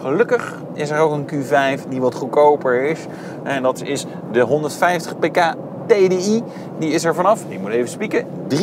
[0.00, 3.06] Gelukkig is er ook een Q5 die wat goedkoper is.
[3.42, 5.54] En dat is de 150 pk
[5.86, 6.42] TDI.
[6.78, 8.56] Die is er vanaf, ik moet even spieken, 53.935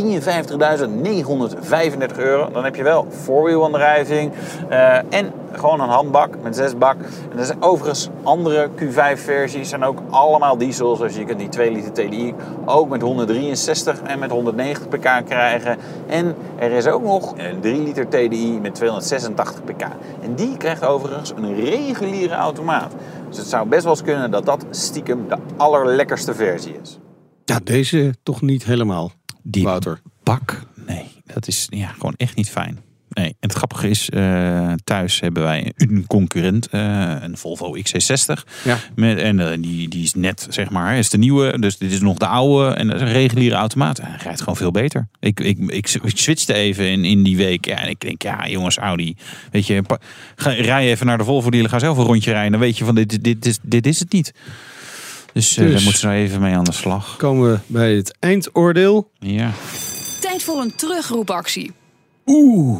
[2.18, 2.50] euro.
[2.52, 4.32] Dan heb je wel voorwielaandrijving
[4.70, 6.96] uh, en gewoon een handbak met zes bak.
[7.32, 9.70] En er zijn overigens andere Q5-versies.
[9.70, 11.00] zijn ook allemaal diesels.
[11.00, 12.34] Dus je kunt die 2 liter TDI
[12.66, 15.78] ook met 163 en met 190 pk krijgen.
[16.08, 19.82] En er is ook nog een 3 liter TDI met 286 pk.
[20.22, 22.92] En die krijgt overigens een reguliere automaat.
[23.28, 27.00] Dus het zou best wel eens kunnen dat dat stiekem de allerlekkerste versie is.
[27.46, 29.12] Ja, deze toch niet helemaal.
[29.44, 30.02] Die Wouter.
[30.24, 32.80] bak, nee, dat is ja, gewoon echt niet fijn.
[33.14, 38.44] Nee, en het grappige is, uh, thuis hebben wij een concurrent, uh, een Volvo XC60.
[38.64, 38.78] Ja.
[38.96, 41.60] Met, en uh, die, die is net, zeg maar, is de nieuwe.
[41.60, 44.00] Dus dit is nog de oude en een reguliere automaat.
[44.00, 45.08] En hij rijdt gewoon veel beter.
[45.20, 47.66] Ik, ik, ik, ik switchte even in, in die week.
[47.66, 49.16] Ja, en ik denk, ja jongens, Audi.
[49.52, 49.84] Weet je,
[50.36, 52.52] ga, rij even naar de Volvo dealer, ga zelf een rondje rijden.
[52.52, 54.34] Dan weet je van, dit, dit, dit, dit is het niet.
[55.34, 57.16] Dus, dus daar moeten ze nou even mee aan de slag.
[57.18, 59.12] Komen we bij het eindoordeel.
[59.20, 59.52] Ja.
[60.22, 61.72] Tijd voor een terugroepactie.
[62.26, 62.80] Oeh.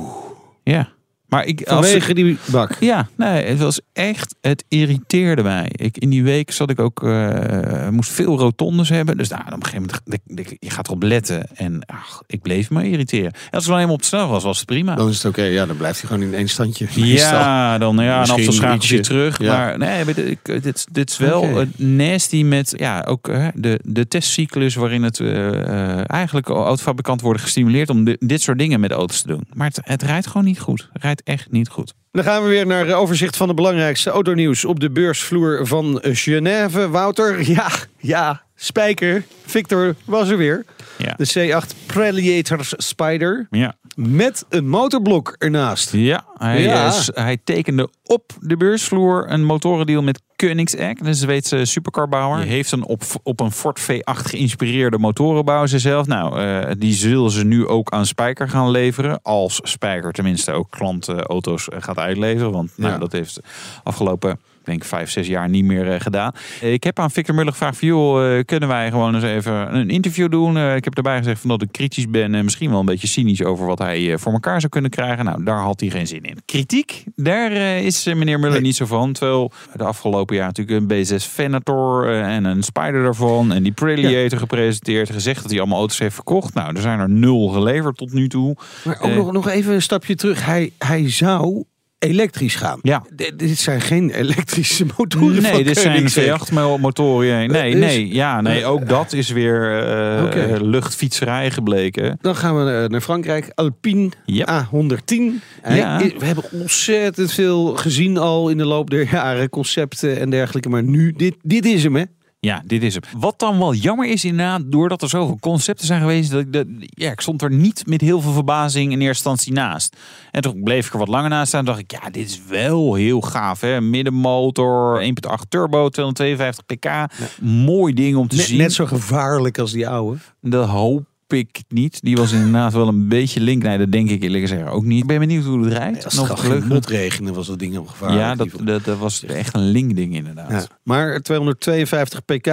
[0.64, 0.90] Ja.
[1.32, 2.76] Maar ik, Vanwege als, die bak.
[2.80, 5.70] Ja, nee, het was echt, het irriteerde mij.
[5.72, 9.18] Ik, in die week zat ik ook, uh, moest veel rotondes hebben.
[9.18, 11.56] Dus nou, op een gegeven moment, je gaat erop letten.
[11.56, 13.32] En ach, ik bleef me irriteren.
[13.32, 14.96] En als het wel helemaal op het snel was, was het prima.
[14.96, 16.88] Dan is het oké, ja, dan blijft hij gewoon in één standje.
[16.94, 19.40] Ja, dan ja, en af en toe je terug.
[19.40, 19.58] Ja.
[19.58, 21.68] Maar nee, dit, dit, dit is wel okay.
[21.76, 27.90] nasty met, ja, ook uh, de, de testcyclus waarin het uh, eigenlijk autofabrikanten worden gestimuleerd
[27.90, 29.44] om de, dit soort dingen met auto's te doen.
[29.54, 30.90] Maar het, het rijdt gewoon niet goed.
[30.94, 31.94] Het rijdt echt niet goed.
[32.12, 36.00] Dan gaan we weer naar de overzicht van de belangrijkste autonieuws op de beursvloer van
[36.02, 36.90] Genève.
[36.90, 40.66] Wouter, ja, ja, Spijker, Victor was er weer.
[40.98, 41.14] Ja.
[41.18, 43.48] De C8 Predator Spider.
[43.50, 43.76] Ja.
[43.96, 45.92] Met een motorblok ernaast.
[45.94, 46.88] Ja, hij, ja.
[46.88, 52.42] Is, hij tekende op de beursvloer een motorendeal met Koenigsegg, de Zweedse supercarbouwer.
[52.42, 56.08] Die heeft een op, op een Ford V8 geïnspireerde motorenbouw zelf.
[56.08, 59.22] Nou, uh, die zullen ze nu ook aan Spijker gaan leveren.
[59.22, 62.52] Als Spijker tenminste ook klantauto's gaat uitleveren.
[62.52, 63.00] Want nou, Ja.
[63.00, 63.40] dat heeft
[63.84, 66.32] afgelopen ik denk vijf, zes jaar niet meer eh, gedaan.
[66.62, 69.90] Ik heb aan Victor Muller gevraagd: van, joh, eh, kunnen wij gewoon eens even een
[69.90, 70.58] interview doen?
[70.58, 73.08] Eh, ik heb erbij gezegd van dat ik kritisch ben en misschien wel een beetje
[73.08, 75.26] cynisch over wat hij voor elkaar zou kunnen krijgen.
[75.26, 76.38] Nou, daar had hij geen zin in.
[76.46, 77.52] Kritiek, daar
[77.82, 79.14] is meneer Muller niet zo van.
[79.14, 84.40] Terwijl de afgelopen jaar natuurlijk een B6 Venator en een Spider daarvan en die Predator
[84.40, 85.10] gepresenteerd.
[85.12, 86.54] Gezegd dat hij allemaal auto's heeft verkocht.
[86.54, 88.56] Nou, er zijn er nul geleverd tot nu toe.
[88.84, 90.46] Maar ook nog, nog even een stapje terug.
[90.46, 91.64] Hij, hij zou
[92.02, 92.80] elektrisch gaan.
[92.82, 93.04] Ja.
[93.16, 96.48] D- dit zijn geen elektrische motoren Nee, dit zijn Koenigsegg.
[96.50, 97.28] V8 mo- motoren.
[97.28, 97.46] ja.
[97.52, 99.84] Nee, Dus- nee, ja, nee, ook dat is weer
[100.18, 100.58] eh, Oké.
[100.64, 102.18] luchtfietserij gebleken.
[102.22, 103.52] Dan gaan we eh, naar Frankrijk.
[103.56, 104.68] Alpine Ja.
[104.72, 105.42] A110.
[105.62, 105.98] Hij- Ja.
[106.18, 109.50] We hebben ontzettend veel gezien al in de loop der jaren.
[109.50, 110.70] Concepten en dergelijke.
[110.70, 112.04] Maar nu, dit, dit is hem hè.
[112.48, 113.04] Ja, dit is hem.
[113.20, 116.66] Wat dan wel jammer is inderdaad, doordat er zoveel concepten zijn geweest, dat ik, dat,
[116.80, 119.96] ja, ik stond er niet met heel veel verbazing in eerste instantie naast.
[120.32, 121.66] En toen bleef ik er wat langer naast staan.
[121.66, 123.62] dacht ik, ja, dit is wel heel gaaf.
[123.62, 123.82] Hè?
[123.82, 125.10] Middenmotor, 1.8
[125.50, 127.12] turbo, 252 pk.
[127.42, 128.58] Mooi ding om te Net, zien.
[128.58, 130.18] net zo gevaarlijk als die oude.
[130.42, 132.02] Dat hoop ik niet.
[132.02, 133.64] Die was inderdaad wel een beetje link.
[133.64, 135.02] Nee, dat denk ik eerlijk gezegd ook niet.
[135.02, 136.06] Ik ben benieuwd hoe het rijdt.
[136.06, 138.22] Als het Nog motregenen was dat ding al gevaarlijk.
[138.22, 140.52] Ja, dat, dat, dat was echt een link ding inderdaad.
[140.52, 140.78] Ja.
[140.84, 142.48] Maar 252 pk,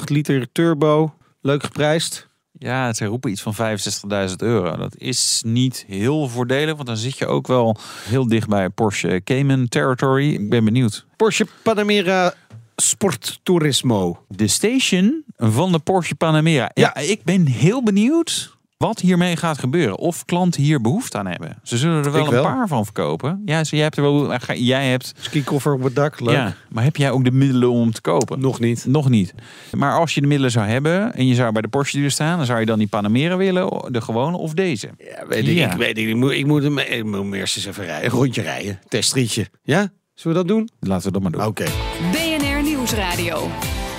[0.00, 2.30] 1.8 liter turbo, leuk geprijsd.
[2.58, 3.54] Ja, ze roepen iets van
[4.28, 4.76] 65.000 euro.
[4.76, 7.76] Dat is niet heel voordelig, want dan zit je ook wel
[8.08, 10.32] heel dicht bij Porsche Cayman Territory.
[10.32, 11.06] Ik ben benieuwd.
[11.16, 12.34] Porsche Panamera
[12.76, 14.24] Sport Turismo.
[14.28, 16.70] De station van de Porsche Panamera.
[16.74, 19.98] Ja, ik ben heel benieuwd wat hiermee gaat gebeuren.
[19.98, 21.58] Of klanten hier behoefte aan hebben.
[21.62, 22.42] Ze zullen er wel Ik een wel.
[22.42, 23.42] paar van verkopen.
[23.44, 24.36] Ja, zo, jij hebt er wel.
[24.54, 25.12] Jij hebt.
[25.20, 26.34] Skikoffer op het dak, leuk.
[26.34, 28.40] Ja, maar heb jij ook de middelen om hem te kopen?
[28.40, 28.86] Nog niet.
[28.86, 29.34] Nog niet.
[29.72, 32.36] Maar als je de middelen zou hebben en je zou bij de Porsche dealer staan,
[32.36, 34.90] dan zou je dan die Panamera willen, de gewone of deze?
[34.98, 37.56] Ja, weet ik, ik weet ik, ik moet, ik moet, hem, ik moet hem eerst
[37.56, 38.04] eens even rijden.
[38.04, 38.80] Een rondje rijden.
[38.88, 39.48] Testrietje.
[39.62, 39.92] Ja?
[40.14, 40.68] Zullen we dat doen?
[40.80, 41.44] Laten we dat maar doen.
[41.44, 41.64] Oké.
[42.92, 43.50] Nieuwsradio.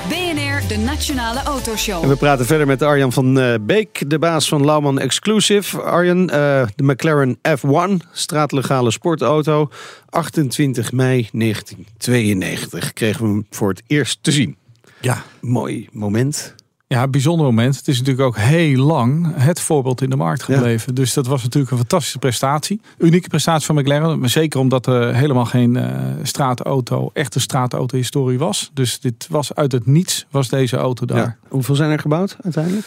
[0.09, 2.03] BNR, de Nationale Autoshow.
[2.03, 5.81] En we praten verder met Arjan van eh, Beek, de baas van Lauman Exclusive.
[5.81, 9.69] Arjan, eh, de McLaren F1, straatlegale sportauto.
[10.09, 14.55] 28 mei 1992 kregen we hem voor het eerst te zien.
[15.01, 15.23] Ja.
[15.41, 16.55] Mooi moment.
[16.93, 17.75] Ja, bijzonder moment.
[17.75, 20.95] Het is natuurlijk ook heel lang het voorbeeld in de markt gebleven.
[20.95, 22.81] Dus dat was natuurlijk een fantastische prestatie.
[22.97, 24.19] Unieke prestatie van McLaren.
[24.19, 28.71] Maar zeker omdat er helemaal geen eh, straatauto, echte straatauto-historie was.
[28.73, 31.17] Dus dit was uit het niets, was deze auto daar.
[31.17, 31.37] Ja.
[31.47, 32.85] Hoeveel zijn er gebouwd uiteindelijk?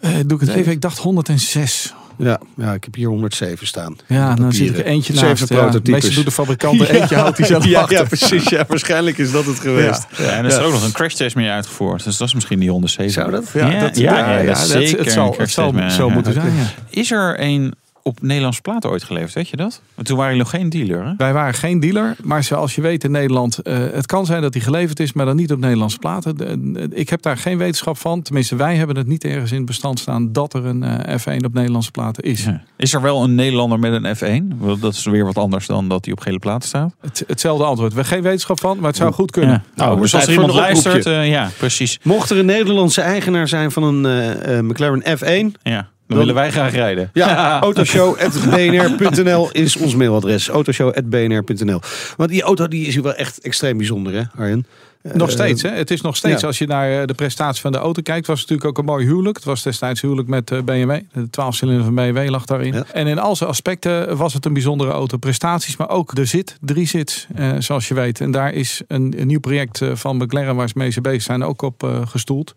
[0.00, 0.72] Eh, doe ik het even.
[0.72, 1.94] Ik dacht 106.
[2.18, 3.96] Ja, ja, ik heb hier 107 staan.
[4.06, 5.48] Ja, dan zit ik er eentje Zeven naast.
[5.48, 5.90] Ja, prototypes.
[5.92, 7.96] meestal doet de fabrikant er eentje, houdt hij zelf ja, achter.
[7.98, 8.48] ja, precies.
[8.48, 10.06] Ja, waarschijnlijk is dat het geweest.
[10.16, 12.04] Ja, en er is ook nog een crash test mee uitgevoerd.
[12.04, 13.12] Dus dat is misschien die 107.
[13.12, 13.50] Zou dat?
[13.52, 16.40] Ja, Ja, dat- ja, zeker het zal- het zal zo moeten Ja.
[16.40, 16.64] zijn, ja.
[16.90, 17.74] Is er een
[18.08, 19.82] op Nederlandse platen ooit geleverd, weet je dat?
[19.94, 21.12] Want toen waren jullie nog geen dealer, hè?
[21.16, 24.52] Wij waren geen dealer, maar zoals je weet in Nederland, eh, het kan zijn dat
[24.52, 26.36] die geleverd is, maar dan niet op Nederlandse platen.
[26.36, 28.22] De- de- ik heb daar geen wetenschap van.
[28.22, 31.44] Tenminste, wij hebben het niet ergens in het bestand staan dat er een eh, F1
[31.44, 32.44] op Nederlandse platen is.
[32.44, 32.62] Ja.
[32.76, 34.56] Is er wel een Nederlander met een F1?
[34.58, 36.94] Want Dat is weer wat anders dan dat hij op gele platen staat.
[37.00, 37.92] Het, hetzelfde antwoord.
[37.92, 39.62] We hebben geen wetenschap van, maar het zou goed kunnen.
[39.74, 39.84] Ja.
[39.84, 41.98] Nou, dus als er iemand luistert, eh, ja, precies.
[42.02, 46.34] Mocht er een Nederlandse eigenaar zijn van een eh, eh, McLaren F1, Ja, dan willen
[46.34, 47.10] wij graag rijden.
[47.12, 50.48] Ja, autoshow.bnr.nl is ons mailadres.
[50.48, 51.80] Autoshow.bnr.nl.
[52.16, 54.66] Want die auto die is hier wel echt extreem bijzonder, hè, Arjen?
[55.12, 55.70] Nog Eh, steeds, hè?
[55.70, 56.46] Het is nog steeds, ja.
[56.46, 58.92] als je naar eh, de prestatie van de auto kijkt, was het natuurlijk ook een
[58.92, 59.36] mooi huwelijk.
[59.36, 61.00] Het was destijds huwelijk met eh, BMW.
[61.12, 62.72] De 12-cilinder van BMW lag daarin.
[62.72, 62.84] Ja.
[62.92, 65.16] En in al zijn aspecten was het een bijzondere auto.
[65.16, 68.20] Prestaties, maar ook de zit, drie zits, eh, zoals je weet.
[68.20, 71.44] En daar is een, een nieuw project eh, van McLaren waar ze mee bezig zijn
[71.44, 72.54] ook op eh, gestoeld.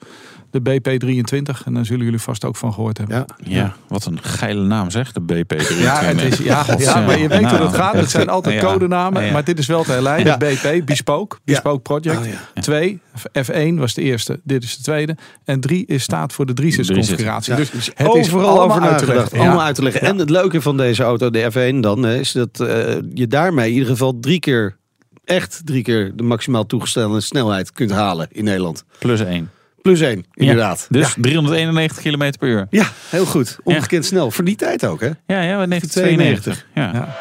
[0.52, 1.66] De BP23.
[1.66, 3.16] En daar zullen jullie vast ook van gehoord hebben.
[3.18, 3.26] Ja.
[3.56, 5.80] Ja, wat een geile naam zeg, de BP23.
[5.80, 7.94] Ja, het is, ja, God, ja, maar je weet hoe nou, dat gaat.
[7.94, 9.24] Het zijn altijd ja, codenamen.
[9.26, 9.32] ja.
[9.32, 10.38] Maar dit is wel te herleiden.
[10.40, 10.56] Ja.
[10.56, 11.38] BP, Bespoke.
[11.44, 12.18] Bespoke Project.
[12.20, 12.62] Oh, ja.
[12.62, 13.00] Twee,
[13.46, 14.40] F1 was de eerste.
[14.44, 15.18] Dit is de tweede.
[15.46, 17.52] En drie is staat voor de drie-zits-configuratie.
[17.54, 19.32] Ja, Dus het is overal allemaal over uit te nagedacht.
[19.32, 19.40] leggen.
[19.40, 20.02] Allemaal uit te leggen.
[20.02, 22.68] En het leuke van deze auto, de F1 dan, hè, is dat eh,
[23.14, 24.78] je daarmee in ieder geval drie keer,
[25.26, 28.84] echt drie keer de maximaal toegestelde snelheid kunt halen in Nederland.
[29.00, 29.50] Plus één.
[29.82, 30.88] Plus één, inderdaad.
[30.90, 31.22] Ja, dus Ja.
[31.22, 32.68] 391 km per uur.
[32.70, 33.58] Ja, heel goed.
[33.64, 34.32] Ongekend snel.
[34.32, 35.08] Voor die tijd ook, hè?
[35.08, 36.66] Ja, ja, 1992.
[36.74, 36.92] Ja.
[36.94, 37.16] Ja.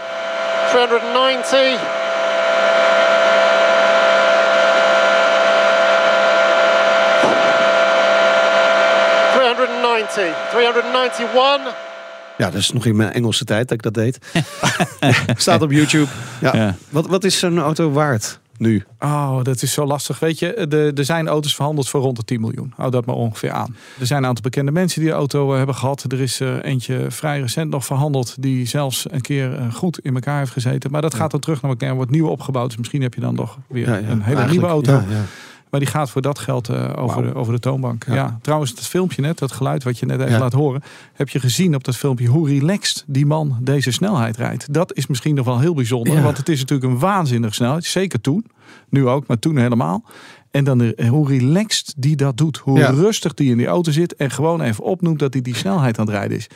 [0.70, 1.98] 390.
[9.34, 11.74] ...390, 391.
[12.36, 14.18] Ja, dat is nog in mijn Engelse tijd dat ik dat deed.
[15.36, 16.06] Staat op YouTube.
[16.40, 16.56] Ja.
[16.56, 16.74] Ja.
[16.88, 18.84] Wat, wat is zo'n auto waard nu?
[18.98, 20.18] Oh, dat is zo lastig.
[20.18, 22.72] Weet je, de, er zijn auto's verhandeld voor rond de 10 miljoen.
[22.76, 23.76] Hou dat maar ongeveer aan.
[24.00, 26.04] Er zijn een aantal bekende mensen die de auto eh, hebben gehad.
[26.08, 28.36] Er is eh, eentje vrij recent nog verhandeld.
[28.42, 30.90] Die zelfs een keer eh, goed in elkaar heeft gezeten.
[30.90, 31.94] Maar dat gaat dan terug naar elkaar.
[31.94, 32.68] Wordt nieuw opgebouwd.
[32.68, 35.02] Dus misschien heb je dan toch weer een hele nieuwe auto.
[35.70, 38.04] Maar die gaat voor dat geld eh, over, de, over de toonbank.
[38.08, 38.38] Ja.
[38.42, 40.38] Trouwens, dat filmpje net, dat geluid wat je net even Ja.
[40.38, 40.82] laat horen.
[41.12, 44.72] Heb je gezien op dat filmpje hoe relaxed die man deze snelheid rijdt.
[44.72, 46.14] Dat is misschien nog wel heel bijzonder.
[46.14, 46.22] Ja.
[46.22, 47.84] Want het is natuurlijk een waanzinnige snelheid.
[47.84, 48.46] Zeker toen.
[48.88, 50.04] Nu ook, maar toen helemaal.
[50.50, 52.56] En dan de, hoe relaxed die dat doet.
[52.56, 54.14] Hoe rustig die in die auto zit.
[54.14, 56.46] En gewoon even opnoemt dat hij die snelheid aan het rijden is.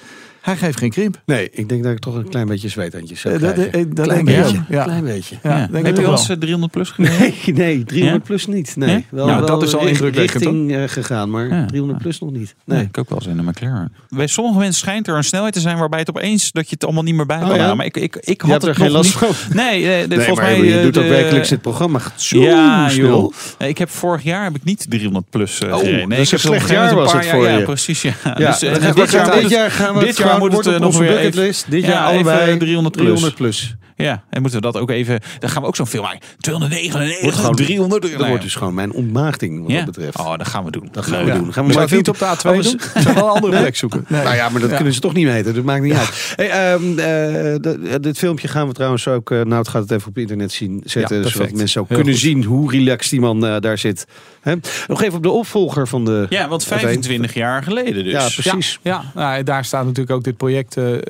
[0.44, 1.20] Hij geeft geen krimp.
[1.26, 3.72] Nee, ik denk dat ik toch een klein beetje zweetandjes zou Eh, dat- krijgen.
[3.78, 4.58] eh, dat klein denk ik beetje.
[4.58, 4.82] ook, ja.
[4.84, 5.36] Klein beetje.
[5.42, 5.66] Ja, Ja.
[5.70, 6.10] denk Heb je wel.
[6.10, 7.18] eens eh, 300 plus gereden?
[7.18, 8.26] Nee, nee, 300 Ja?
[8.26, 8.76] plus niet.
[8.76, 9.02] Nee, Ja?
[9.10, 11.66] wel, Nou, wel dat is al indrukwekkend, richting eh, gegaan, maar Ja.
[11.66, 12.54] 300 plus nog niet.
[12.64, 12.86] Nee, Nee.
[12.86, 13.92] ik ook wel eens in een McLaren.
[14.08, 16.84] Bij sommige mensen schijnt er een snelheid te zijn waarbij het opeens dat je het
[16.84, 17.56] allemaal niet meer bij kan Oh ja?
[17.56, 17.76] houden.
[17.76, 19.34] Maar ik, ik, ik had er het geen nog last niet.
[19.36, 19.56] van.
[19.64, 22.00] Nee, de, Nee, volgens maar mij je doet ook de- wekelijks dit programma.
[22.16, 23.32] Zo ja, snel.
[23.58, 26.08] Ik heb vorig jaar heb ik niet 300 plus oh, gereden.
[26.08, 27.58] Nee, ik heb een slecht jaar was het voor je.
[27.58, 28.02] Ja, precies.
[28.02, 28.12] Ja.
[28.24, 30.98] Ja, dus, dit, jaar, dit jaar gaan we dit jaar moet het op nog onze
[30.98, 31.60] weer bucketlist.
[31.60, 33.04] even, Dit jaar ja, allebei 300 plus.
[33.06, 33.74] 300 plus.
[33.96, 35.20] Ja, en moeten we dat ook even.
[35.38, 36.20] Dan gaan we ook zo'n film maken.
[36.38, 38.02] 299, Wordt gewoon, 300.
[38.02, 38.28] Dat Nou ja.
[38.28, 39.76] wordt dus gewoon mijn ontmaagding wat Ja?
[39.76, 40.18] dat betreft.
[40.18, 40.88] Oh, dat gaan we doen.
[40.92, 41.52] Dat gaan we doen.
[41.52, 42.80] Gaan We we maar niet op de A2 Overigens- doen.
[42.94, 44.04] We zullen wel een andere plek zoeken.
[44.08, 44.22] Nee.
[44.22, 44.76] Nou ja, maar dat Ja.
[44.76, 45.54] kunnen ze toch niet meten.
[45.54, 46.32] Dat maakt niet uit.
[46.36, 47.54] Hey, ehm, eh,
[47.98, 49.30] d- dit filmpje gaan we trouwens ook...
[49.30, 51.22] eh, nou, het gaat het even op internet zien, zetten.
[51.22, 52.22] Ja, zodat mensen ook Heel kunnen goed.
[52.22, 54.06] zien hoe relaxed die man eh, daar zit.
[54.40, 54.54] Hè?
[54.86, 56.26] Nog even op de opvolger van de...
[56.28, 58.12] Ja, want 25 jaar geleden dus.
[58.12, 58.78] Ja, precies.
[58.82, 61.00] Ja, nou, daar staat natuurlijk ook dit project, eh, eh,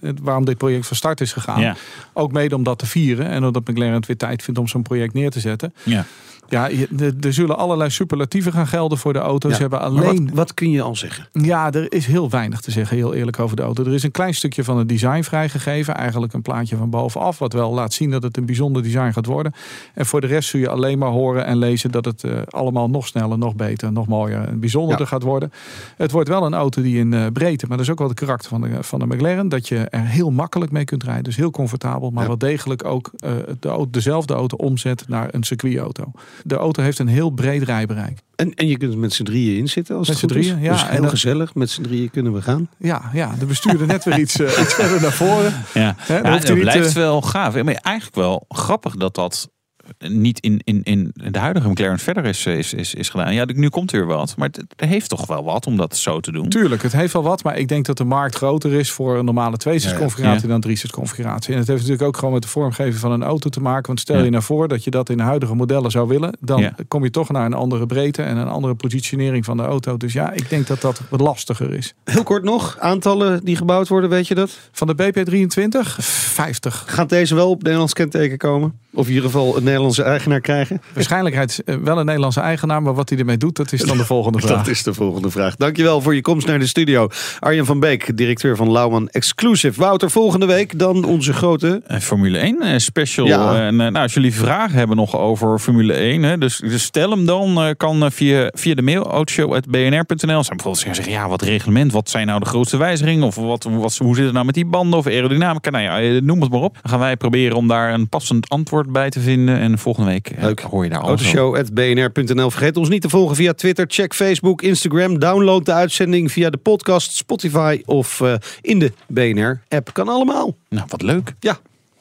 [0.00, 1.76] het- waarom dit project van start is gegaan.
[2.18, 4.82] Ook mede om dat te vieren en omdat McLaren het weer tijd vindt om zo'n
[4.82, 5.74] project neer te zetten.
[5.82, 6.06] Ja.
[6.48, 9.52] Ja, er- zullen allerlei superlatieven gaan gelden voor de auto's.
[9.52, 11.28] Ja, hebben alleen wat, wat kun je al zeggen?
[11.32, 13.84] Ja, er is heel weinig te zeggen, heel eerlijk over de auto.
[13.84, 15.94] Er is een klein stukje van het design vrijgegeven.
[15.94, 19.26] Eigenlijk een plaatje van bovenaf, wat wel laat zien dat het een bijzonder design gaat
[19.26, 19.52] worden.
[19.94, 22.88] En voor de rest zul je alleen maar horen en lezen dat het eh, allemaal
[22.90, 25.12] nog sneller, nog beter, nog mooier en bijzonderder Ja.
[25.12, 25.52] gaat worden.
[25.96, 28.18] Het wordt wel een auto die in eh, breedte, maar dat is ook wel het
[28.18, 31.24] karakter van de, van de McLaren, dat je er heel makkelijk mee kunt rijden.
[31.24, 32.28] Dus heel comfortabel, maar Ja.
[32.28, 33.30] wel degelijk ook eh,
[33.60, 36.10] de, dezelfde auto omzet naar een circuitauto.
[36.44, 38.18] De auto heeft een heel breed rijbereik.
[38.36, 40.36] En, en je kunt er met z'n drieën in zitten als Met het is.
[40.36, 40.72] drieën, ja.
[40.72, 41.54] Dus En heel gezellig.
[41.54, 42.68] Met z'n drieën kunnen we gaan.
[42.78, 45.54] Ja, ja de bestuurder net weer iets, eh, iets verder naar voren.
[45.74, 47.62] Ja, dan ja dat niet, blijft eh, wel gaaf.
[47.62, 49.50] Maar eigenlijk wel grappig dat dat
[49.98, 53.34] niet in, in, in de huidige McLaren verder is, is, is, is gedaan.
[53.34, 54.34] Ja, nu komt er wat.
[54.36, 56.48] Maar het, het heeft toch wel wat om dat zo te doen.
[56.48, 59.24] Tuurlijk, het heeft wel wat, maar ik denk dat de markt groter is voor een
[59.24, 60.48] normale tweesitsconfiguratie Ja.
[60.48, 61.52] dan driesitsconfiguratie.
[61.52, 63.86] En het heeft natuurlijk ook gewoon met de vormgeving van een auto te maken.
[63.86, 64.24] Want stel Ja.
[64.24, 66.74] je nou voor dat je dat in de huidige modellen zou willen, dan Ja.
[66.88, 69.96] kom je toch naar een andere breedte en een andere positionering van de auto.
[69.96, 71.94] Dus ja, ik denk dat dat wat lastiger is.
[72.04, 72.76] Heel kort nog.
[72.78, 74.58] Aantallen die gebouwd worden, weet je dat?
[74.72, 76.84] Van de BP23, 50.
[76.86, 78.78] Gaat deze wel op Nederlands kenteken komen?
[78.92, 80.80] Of in ieder geval een Nederlandse eigenaar krijgen?
[80.92, 83.96] Waarschijnlijkheid is eh, wel een Nederlandse eigenaar, maar wat hij ermee doet, dat is dan
[83.96, 84.56] de volgende vraag.
[84.56, 85.56] Dat is de volgende vraag.
[85.56, 87.08] Dankjewel voor je komst naar de studio.
[87.40, 89.80] Arjen van Beek, directeur van Lauwman Exclusive.
[89.80, 91.82] Wouter, volgende week dan onze grote...
[91.86, 93.26] Een Formule 1 eh, special.
[93.26, 93.54] Ja.
[93.66, 97.10] En, eh, nou, als jullie vragen hebben nog over Formule 1, hè, dus, dus stel
[97.10, 97.56] hem dan.
[97.58, 100.16] eh, kan eh, via, via de mail autoshow.bnr.nl.
[100.16, 103.26] Zijn bijvoorbeeld zeggen, ja, wat reglement, wat zijn nou de grootste wijzigingen?
[103.26, 105.70] Of wat, wat, hoe zit het nou met die banden of aerodynamica?
[105.70, 106.78] Nou ja, eh, noem het maar op.
[106.82, 109.58] Dan gaan wij proberen om daar een passend antwoord bij te vinden.
[109.58, 110.60] En volgende week Leuk.
[110.60, 111.08] hoor je daar over.
[111.08, 112.50] Autoshow.bnr.nl.
[112.50, 113.84] Vergeet ons niet te volgen via Twitter.
[113.88, 115.18] Check Facebook, Instagram.
[115.18, 119.92] Download de uitzending via de podcast, Spotify of eh, in de BNR-app.
[119.92, 120.56] Kan allemaal.
[120.68, 121.34] Nou, wat leuk.
[121.40, 121.58] Ja,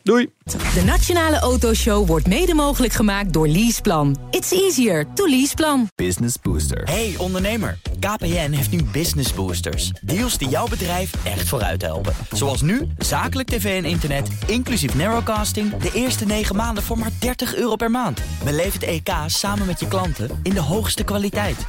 [0.07, 0.31] doei.
[0.73, 4.17] De Nationale Autoshow wordt mede mogelijk gemaakt door Leaseplan.
[4.29, 5.87] It's easier to leaseplan.
[5.95, 6.83] Business Booster.
[6.83, 9.89] Hey ondernemer, KPN heeft nu Business Boosters.
[10.01, 12.13] Deals die jouw bedrijf echt vooruit helpen.
[12.31, 15.77] Zoals nu, zakelijk tv en internet, inclusief narrowcasting...
[15.77, 18.21] de eerste 9 maanden voor maar 30 euro per maand.
[18.43, 21.65] Beleef het EK samen met je klanten in de hoogste kwaliteit.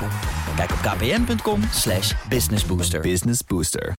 [0.57, 3.01] Kijk op kpn.com slash businessbooster.
[3.01, 3.98] Business Booster.